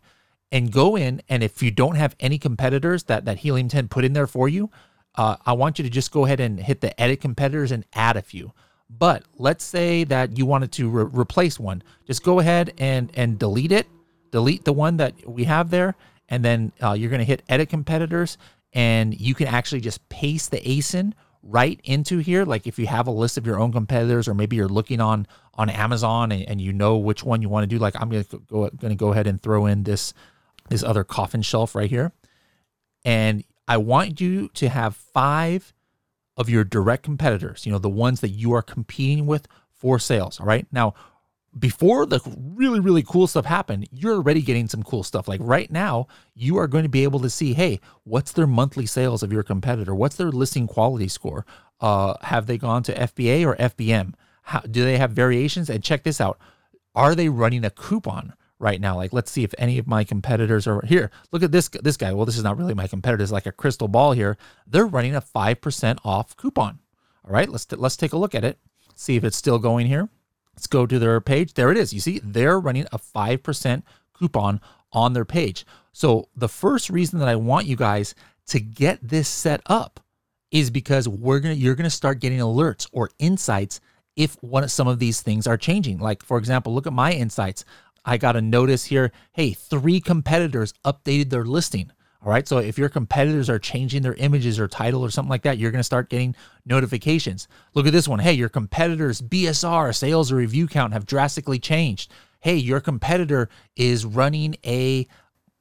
And 0.51 0.71
go 0.71 0.97
in, 0.97 1.23
and 1.29 1.43
if 1.43 1.63
you 1.63 1.71
don't 1.71 1.97
have 1.97 2.15
any 2.21 2.39
competitors 2.39 3.05
that 3.05 3.25
that 3.25 3.39
Helium 3.39 3.69
10 3.69 3.89
put 3.89 4.05
in 4.05 4.13
there 4.13 4.27
for 4.27 4.49
you, 4.49 4.71
uh, 5.15 5.37
I 5.45 5.55
want 5.55 5.79
you 5.79 5.83
to 5.83 5.91
just 5.91 6.13
go 6.13 6.25
ahead 6.25 6.41
and 6.41 6.61
hit 6.61 6.81
the 6.81 6.99
edit 7.01 7.21
competitors 7.21 7.73
and 7.73 7.85
add 7.95 8.17
a 8.17 8.23
few. 8.23 8.53
But 8.89 9.25
let's 9.39 9.65
say 9.65 10.05
that 10.05 10.37
you 10.37 10.45
wanted 10.45 10.73
to 10.73 10.89
re- 10.89 11.11
replace 11.13 11.59
one. 11.59 11.83
Just 12.07 12.23
go 12.23 12.41
ahead 12.41 12.75
and 12.79 13.11
and 13.15 13.39
delete 13.39 13.73
it. 13.73 13.87
Delete 14.31 14.65
the 14.65 14.73
one 14.73 14.97
that 14.99 15.15
we 15.27 15.45
have 15.45 15.71
there, 15.71 15.95
and 16.29 16.45
then 16.45 16.73
uh, 16.83 16.93
you're 16.93 17.11
going 17.11 17.21
to 17.21 17.25
hit 17.25 17.43
Edit 17.49 17.69
Competitors, 17.69 18.39
and 18.73 19.19
you 19.19 19.35
can 19.35 19.47
actually 19.47 19.81
just 19.81 20.09
paste 20.09 20.51
the 20.51 20.61
ASIN 20.61 21.13
right 21.43 21.81
into 21.85 22.19
here. 22.19 22.45
Like 22.45 22.67
if 22.67 22.79
you 22.79 22.87
have 22.87 23.07
a 23.07 23.11
list 23.11 23.37
of 23.37 23.47
your 23.47 23.59
own 23.59 23.73
competitors, 23.73 24.29
or 24.29 24.35
maybe 24.35 24.57
you're 24.57 24.69
looking 24.69 25.01
on 25.01 25.27
on 25.55 25.69
Amazon 25.69 26.33
and, 26.33 26.43
and 26.49 26.61
you 26.61 26.73
know 26.73 26.97
which 26.97 27.25
one 27.25 27.43
you 27.43 27.49
want 27.49 27.65
to 27.65 27.67
do. 27.67 27.79
Like 27.79 27.95
I'm 28.01 28.11
to 28.11 28.25
go 28.49 28.69
to 28.69 28.95
go 28.95 29.13
ahead 29.13 29.27
and 29.27 29.41
throw 29.41 29.67
in 29.67 29.83
this 29.83 30.15
this 30.69 30.83
other 30.83 31.05
coffin 31.05 31.43
shelf 31.43 31.75
right 31.75 31.91
here, 31.91 32.13
and 33.05 33.45
I 33.69 33.77
want 33.77 34.21
you 34.21 34.49
to 34.55 34.69
have 34.69 34.97
five 34.97 35.75
of 36.37 36.49
your 36.49 36.65
direct 36.65 37.03
competitors, 37.03 37.67
you 37.67 37.73
know, 37.73 37.79
the 37.79 37.91
ones 37.91 38.21
that 38.21 38.31
you 38.31 38.53
are 38.53 38.63
competing 38.63 39.27
with 39.27 39.47
for 39.71 39.99
sales. 39.99 40.41
All 40.41 40.47
right. 40.47 40.67
Now, 40.73 40.95
before 41.59 42.07
the 42.07 42.21
really, 42.55 42.81
really 42.81 43.03
cool 43.03 43.27
stuff 43.27 43.45
happened, 43.45 43.87
you're 43.93 44.15
already 44.15 44.41
getting 44.41 44.69
some 44.69 44.83
cool 44.83 45.03
stuff. 45.03 45.29
Like 45.29 45.41
right 45.43 45.71
now, 45.71 46.07
you 46.35 46.57
are 46.57 46.67
going 46.67 46.85
to 46.85 46.89
be 46.89 47.05
able 47.05 47.21
to 47.21 47.31
see, 47.31 47.53
hey, 47.53 47.81
what's 48.05 48.33
their 48.33 48.47
monthly 48.47 48.87
sales 48.87 49.23
of 49.23 49.33
your 49.33 49.43
competitor? 49.43 49.95
What's 49.95 50.17
their 50.17 50.31
listing 50.31 50.67
quality 50.67 51.09
score? 51.09 51.45
Uh, 51.81 52.15
have 52.23 52.47
they 52.47 52.57
gone 52.57 52.83
to 52.85 52.95
FBA 52.95 53.47
or 53.47 53.57
FBM? 53.57 54.15
How, 54.43 54.61
do 54.61 54.85
they 54.85 54.97
have 54.97 55.13
variations? 55.13 55.69
And 55.69 55.85
check 55.85 56.05
this 56.05 56.21
out. 56.21 56.39
Are 56.95 57.15
they 57.15 57.29
running 57.29 57.65
a 57.65 57.71
coupon 57.71 58.33
right 58.59 58.81
now? 58.81 58.97
Like, 58.97 59.13
let's 59.13 59.31
see 59.31 59.45
if 59.45 59.55
any 59.59 59.79
of 59.79 59.87
my 59.87 60.05
competitors 60.05 60.67
are 60.67 60.83
here. 60.87 61.11
Look 61.33 61.43
at 61.43 61.53
this 61.53 61.69
this 61.69 61.97
guy. 61.97 62.13
Well, 62.13 62.27
this 62.27 62.37
is 62.37 62.45
not 62.45 62.57
really 62.57 62.75
my 62.75 62.87
competitor. 62.87 63.23
It's 63.23 63.33
like 63.33 63.47
a 63.47 63.53
crystal 63.53 63.89
ball 63.89 64.13
here. 64.13 64.37
They're 64.67 64.87
running 64.87 65.15
a 65.15 65.21
five 65.21 65.61
percent 65.61 66.01
off 66.05 66.37
coupon. 66.37 66.81
All 67.25 67.33
right, 67.33 67.49
let's 67.49 67.71
let's 67.73 67.97
take 67.97 68.13
a 68.13 68.19
look 68.19 68.35
at 68.35 68.45
it. 68.45 68.59
See 68.95 69.17
if 69.17 69.25
it's 69.25 69.37
still 69.37 69.59
going 69.59 69.87
here. 69.87 70.09
Let's 70.63 70.69
go 70.69 70.87
to 70.87 70.99
their 71.01 71.21
page. 71.21 71.55
There 71.55 71.73
it 71.73 71.77
is. 71.77 71.93
You 71.93 71.99
see, 71.99 72.21
they're 72.23 72.61
running 72.61 72.87
a 72.93 72.99
5% 72.99 73.83
coupon 74.13 74.61
on 74.93 75.13
their 75.13 75.25
page. 75.25 75.67
So, 75.91 76.29
the 76.37 76.49
first 76.49 76.89
reason 76.89 77.19
that 77.19 77.27
I 77.27 77.35
want 77.35 77.67
you 77.67 77.75
guys 77.75 78.15
to 78.47 78.61
get 78.61 79.01
this 79.03 79.27
set 79.27 79.61
up 79.67 79.99
is 80.53 80.71
because 80.71 81.09
we're 81.09 81.41
going 81.41 81.57
to 81.57 81.61
you're 81.61 81.75
going 81.75 81.83
to 81.83 81.91
start 81.91 82.21
getting 82.21 82.39
alerts 82.39 82.89
or 82.93 83.11
insights 83.19 83.81
if 84.15 84.41
one 84.41 84.63
of 84.63 84.71
some 84.71 84.87
of 84.87 85.01
these 85.01 85.21
things 85.21 85.49
are 85.49 85.57
changing. 85.57 85.99
Like 85.99 86.25
for 86.25 86.39
example, 86.39 86.73
look 86.73 86.87
at 86.87 86.93
my 86.93 87.11
insights. 87.11 87.65
I 88.05 88.17
got 88.17 88.37
a 88.37 88.41
notice 88.41 88.85
here, 88.85 89.11
hey, 89.33 89.55
three 89.55 89.99
competitors 89.99 90.75
updated 90.85 91.31
their 91.31 91.45
listing. 91.45 91.91
All 92.25 92.31
right. 92.31 92.47
So 92.47 92.59
if 92.59 92.79
your 92.79 92.89
competitors 92.89 93.51
are 93.51 93.59
changing 93.59 94.03
their 94.03 94.15
images 94.15 94.61
or 94.61 94.69
title 94.69 95.05
or 95.05 95.11
something 95.11 95.31
like 95.31 95.43
that, 95.43 95.59
you're 95.59 95.73
going 95.73 95.81
to 95.81 95.85
start 95.85 96.09
getting 96.09 96.37
notifications. 96.65 97.49
Look 97.75 97.87
at 97.87 97.93
this 97.93 98.07
one. 98.07 98.21
Hey, 98.21 98.33
your 98.33 98.49
competitors' 98.49 99.21
BSR, 99.21 99.95
sales 99.95 100.31
or 100.31 100.37
review 100.37 100.69
count 100.69 100.93
have 100.93 101.05
drastically 101.05 101.59
changed. 101.59 102.13
Hey, 102.41 102.57
your 102.57 102.81
competitor 102.81 103.49
is 103.77 104.05
running 104.05 104.57
a 104.65 105.07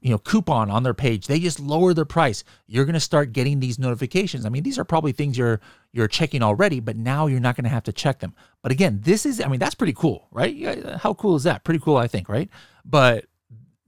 you 0.02 0.10
know 0.10 0.18
coupon 0.18 0.70
on 0.72 0.82
their 0.82 0.96
page 0.96 1.28
they 1.28 1.40
just 1.40 1.60
lower 1.60 1.94
their 1.94 2.06
price 2.06 2.44
you're 2.66 2.86
going 2.86 2.96
to 2.96 3.00
start 3.00 3.32
getting 3.34 3.60
these 3.60 3.78
notifications 3.78 4.46
i 4.46 4.50
mean 4.50 4.64
these 4.64 4.80
are 4.80 4.84
probably 4.84 5.12
things 5.12 5.38
you're 5.38 5.62
you're 5.94 6.08
checking 6.08 6.42
already 6.42 6.80
but 6.80 6.98
now 6.98 7.28
you're 7.28 7.40
not 7.40 7.56
going 7.56 7.64
to 7.64 7.70
have 7.70 7.84
to 7.84 7.94
check 7.94 8.20
them 8.20 8.34
but 8.64 8.72
again 8.72 9.00
this 9.04 9.28
is 9.28 9.40
i 9.40 9.48
mean 9.48 9.60
that's 9.60 9.76
pretty 9.76 9.94
cool 9.94 10.28
right 10.32 10.98
how 10.98 11.14
cool 11.14 11.36
is 11.36 11.44
that 11.44 11.64
pretty 11.64 11.80
cool 11.80 11.98
i 11.98 12.08
think 12.08 12.28
right 12.28 12.50
but 12.84 13.26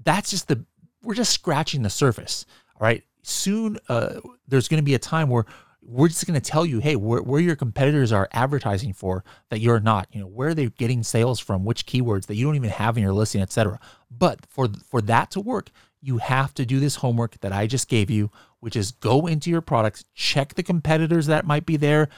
that's 0.03 0.29
just 0.29 0.47
the 0.47 0.63
we're 1.01 1.15
just 1.15 1.33
scratching 1.33 1.81
the 1.81 1.89
surface 1.89 2.45
right? 2.83 3.01
Soon, 3.21 3.79
uh, 3.87 4.19
there's 4.45 4.67
going 4.67 4.81
to 4.81 4.85
be 4.85 4.93
a 4.93 4.99
time 4.99 5.29
where 5.29 5.45
we're 5.81 6.09
just 6.09 6.27
going 6.27 6.39
to 6.39 6.51
tell 6.51 6.65
you, 6.65 6.79
hey, 6.79 6.97
where, 6.97 7.21
where 7.21 7.39
your 7.39 7.55
competitors 7.55 8.11
are 8.11 8.27
advertising 8.33 8.91
for 8.91 9.23
that 9.49 9.61
you're 9.61 9.79
not. 9.79 10.09
You 10.11 10.19
know, 10.19 10.27
where 10.27 10.49
are 10.49 10.53
they 10.53 10.67
getting 10.67 11.01
sales 11.01 11.39
from? 11.39 11.63
Which 11.63 11.85
keywords 11.85 12.25
that 12.25 12.35
you 12.35 12.45
don't 12.45 12.57
even 12.57 12.71
have 12.71 12.97
in 12.97 13.03
your 13.03 13.13
listing, 13.13 13.41
etc. 13.41 13.79
But 14.11 14.45
for 14.47 14.67
for 14.89 15.01
that 15.03 15.31
to 15.31 15.39
work, 15.39 15.71
you 16.01 16.17
have 16.17 16.53
to 16.55 16.65
do 16.65 16.81
this 16.81 16.97
homework 16.97 17.39
that 17.39 17.53
I 17.53 17.67
just 17.67 17.87
gave 17.87 18.09
you, 18.09 18.29
which 18.59 18.75
is 18.75 18.91
go 18.91 19.27
into 19.27 19.49
your 19.49 19.61
products, 19.61 20.03
check 20.13 20.55
the 20.55 20.63
competitors 20.63 21.27
that 21.27 21.47
might 21.47 21.65
be 21.65 21.77
there, 21.77 22.09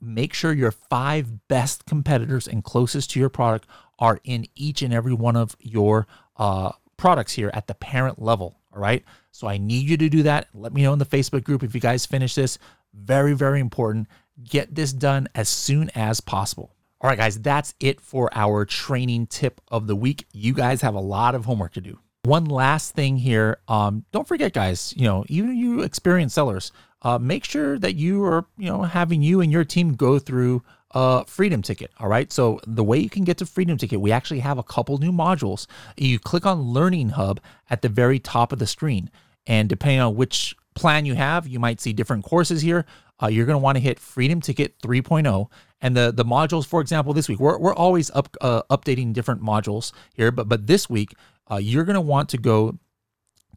make 0.00 0.34
sure 0.34 0.52
your 0.52 0.72
five 0.72 1.46
best 1.46 1.86
competitors 1.86 2.48
and 2.48 2.64
closest 2.64 3.12
to 3.12 3.20
your 3.20 3.28
product 3.28 3.68
are 4.00 4.18
in 4.24 4.46
each 4.56 4.82
and 4.82 4.92
every 4.92 5.14
one 5.14 5.36
of 5.36 5.54
your 5.60 6.08
uh, 6.36 6.72
products 6.96 7.34
here 7.34 7.52
at 7.54 7.68
the 7.68 7.74
parent 7.74 8.20
level. 8.20 8.56
All 8.74 8.82
right. 8.82 9.04
So 9.32 9.46
I 9.46 9.58
need 9.58 9.88
you 9.88 9.96
to 9.96 10.08
do 10.08 10.22
that. 10.24 10.48
Let 10.54 10.72
me 10.72 10.82
know 10.82 10.92
in 10.92 10.98
the 10.98 11.06
Facebook 11.06 11.44
group 11.44 11.62
if 11.62 11.74
you 11.74 11.80
guys 11.80 12.06
finish 12.06 12.34
this. 12.34 12.58
Very, 12.94 13.32
very 13.32 13.60
important. 13.60 14.08
Get 14.42 14.74
this 14.74 14.92
done 14.92 15.28
as 15.34 15.48
soon 15.48 15.90
as 15.94 16.20
possible. 16.20 16.74
All 17.00 17.08
right, 17.08 17.18
guys, 17.18 17.38
that's 17.38 17.74
it 17.80 18.00
for 18.00 18.28
our 18.34 18.64
training 18.66 19.26
tip 19.28 19.60
of 19.68 19.86
the 19.86 19.96
week. 19.96 20.26
You 20.32 20.52
guys 20.52 20.82
have 20.82 20.94
a 20.94 21.00
lot 21.00 21.34
of 21.34 21.46
homework 21.46 21.72
to 21.74 21.80
do. 21.80 21.98
One 22.24 22.44
last 22.44 22.94
thing 22.94 23.16
here. 23.16 23.58
Um, 23.68 24.04
don't 24.12 24.28
forget, 24.28 24.52
guys, 24.52 24.92
you 24.96 25.04
know, 25.04 25.24
even 25.28 25.56
you 25.56 25.80
experienced 25.80 26.34
sellers, 26.34 26.72
uh, 27.00 27.18
make 27.18 27.44
sure 27.44 27.78
that 27.78 27.94
you 27.94 28.22
are, 28.24 28.44
you 28.58 28.68
know, 28.68 28.82
having 28.82 29.22
you 29.22 29.40
and 29.40 29.50
your 29.50 29.64
team 29.64 29.94
go 29.94 30.18
through 30.18 30.62
a 30.92 31.24
Freedom 31.26 31.62
Ticket. 31.62 31.90
All 31.98 32.08
right. 32.08 32.32
So 32.32 32.60
the 32.66 32.84
way 32.84 32.98
you 32.98 33.10
can 33.10 33.24
get 33.24 33.38
to 33.38 33.46
Freedom 33.46 33.76
Ticket, 33.76 34.00
we 34.00 34.12
actually 34.12 34.40
have 34.40 34.58
a 34.58 34.62
couple 34.62 34.98
new 34.98 35.12
modules. 35.12 35.66
You 35.96 36.18
click 36.18 36.46
on 36.46 36.62
Learning 36.62 37.10
Hub 37.10 37.40
at 37.68 37.82
the 37.82 37.88
very 37.88 38.18
top 38.18 38.52
of 38.52 38.58
the 38.58 38.66
screen. 38.66 39.10
And 39.46 39.68
depending 39.68 40.00
on 40.00 40.16
which 40.16 40.54
plan 40.74 41.04
you 41.04 41.14
have, 41.14 41.46
you 41.46 41.58
might 41.58 41.80
see 41.80 41.92
different 41.92 42.24
courses 42.24 42.62
here. 42.62 42.86
Uh, 43.22 43.28
you're 43.28 43.46
going 43.46 43.54
to 43.54 43.62
want 43.62 43.76
to 43.76 43.80
hit 43.80 43.98
Freedom 43.98 44.40
Ticket 44.40 44.78
3.0. 44.80 45.46
And 45.82 45.96
the, 45.96 46.12
the 46.12 46.24
modules, 46.24 46.66
for 46.66 46.80
example, 46.80 47.12
this 47.12 47.28
week, 47.28 47.40
we're, 47.40 47.58
we're 47.58 47.74
always 47.74 48.10
up, 48.10 48.36
uh, 48.40 48.62
updating 48.70 49.12
different 49.12 49.42
modules 49.42 49.92
here. 50.14 50.30
But, 50.30 50.48
but 50.48 50.66
this 50.66 50.88
week, 50.88 51.14
uh, 51.50 51.56
you're 51.56 51.84
going 51.84 51.94
to 51.94 52.00
want 52.00 52.28
to 52.30 52.38
go 52.38 52.78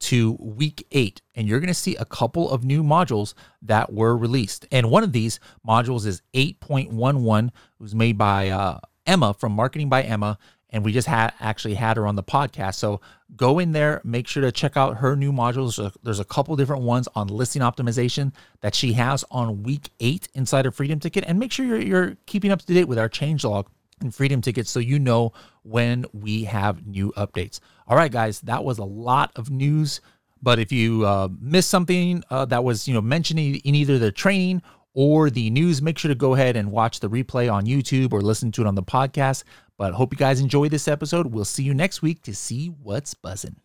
to 0.04 0.34
week 0.40 0.86
eight, 0.92 1.22
and 1.34 1.48
you're 1.48 1.62
going 1.62 1.70
to 1.70 1.74
see 1.74 1.96
a 1.96 2.04
couple 2.04 2.52
of 2.52 2.66
new 2.66 2.84
modules 2.84 3.34
that 3.62 3.94
were 3.94 4.18
released. 4.18 4.68
And 4.70 4.92
one 4.92 5.02
of 5.02 5.14
these 5.14 5.40
modules 5.66 6.06
is 6.06 6.22
8.11, 6.34 7.48
it 7.48 7.54
was 7.80 7.96
made 7.96 8.18
by 8.18 8.50
uh, 8.50 8.80
Emma 9.06 9.34
from 9.34 9.54
Marketing 9.54 9.88
by 9.88 10.04
Emma. 10.04 10.38
And 10.70 10.84
we 10.84 10.92
just 10.92 11.08
had 11.08 11.34
actually 11.40 11.76
had 11.76 11.98
her 11.98 12.08
on 12.08 12.16
the 12.16 12.24
podcast. 12.24 12.76
So 12.76 13.00
go 13.36 13.60
in 13.60 13.72
there, 13.72 14.02
make 14.04 14.28
sure 14.28 14.42
to 14.42 14.52
check 14.52 14.76
out 14.76 14.98
her 14.98 15.16
new 15.16 15.32
modules. 15.32 15.96
There's 16.02 16.20
a 16.20 16.26
couple 16.26 16.56
different 16.56 16.82
ones 16.82 17.08
on 17.16 17.28
listing 17.28 17.62
optimization 17.62 18.34
that 18.62 18.74
she 18.74 18.94
has 18.94 19.24
on 19.30 19.64
week 19.64 19.92
eight 20.00 20.28
inside 20.34 20.66
of 20.66 20.76
Freedom 20.76 21.00
Ticket. 21.00 21.26
And 21.28 21.38
make 21.40 21.52
sure 21.52 21.66
you're, 21.66 21.82
you're 21.82 22.18
keeping 22.26 22.52
up 22.52 22.60
to 22.64 22.74
date 22.74 22.86
with 22.86 22.98
our 22.98 23.08
change 23.08 23.46
log 23.46 23.70
and 24.02 24.14
Freedom 24.14 24.42
Tickets 24.42 24.72
so 24.72 24.80
you 24.80 24.98
know 24.98 25.32
when 25.62 26.06
we 26.12 26.44
have 26.46 26.86
new 26.88 27.14
updates. 27.16 27.60
All 27.88 27.98
right, 27.98 28.12
guys, 28.12 28.42
that 28.42 28.64
was 28.64 28.78
a 28.78 28.84
lot 28.84 29.32
of 29.36 29.50
news. 29.50 30.02
But 30.42 30.60
if 30.60 30.72
you 30.72 31.06
uh, 31.06 31.30
missed 31.40 31.70
something 31.70 32.24
uh, 32.30 32.46
that 32.46 32.64
was 32.64 32.88
you 32.88 32.94
know 32.94 33.02
mentioned 33.02 33.40
in 33.40 33.76
either 33.76 33.98
the 33.98 34.12
training 34.12 34.62
or 34.94 35.30
the 35.30 35.50
news, 35.50 35.82
make 35.82 35.98
sure 35.98 36.10
to 36.10 36.16
go 36.16 36.34
ahead 36.36 36.56
and 36.56 36.72
watch 36.72 37.00
the 37.00 37.10
replay 37.10 37.52
on 37.52 37.66
YouTube 37.66 38.14
or 38.14 38.22
listen 38.22 38.52
to 38.54 38.62
it 38.62 38.68
on 38.68 38.76
the 38.76 38.84
podcast. 38.84 39.44
But 39.78 39.94
hope 39.94 40.14
you 40.14 40.18
guys 40.18 40.40
enjoy 40.40 40.70
this 40.70 40.88
episode. 40.88 41.28
We'll 41.28 41.46
see 41.46 41.64
you 41.64 41.74
next 41.74 42.02
week 42.02 42.22
to 42.24 42.36
see 42.36 42.68
what's 42.68 43.14
buzzing. 43.14 43.56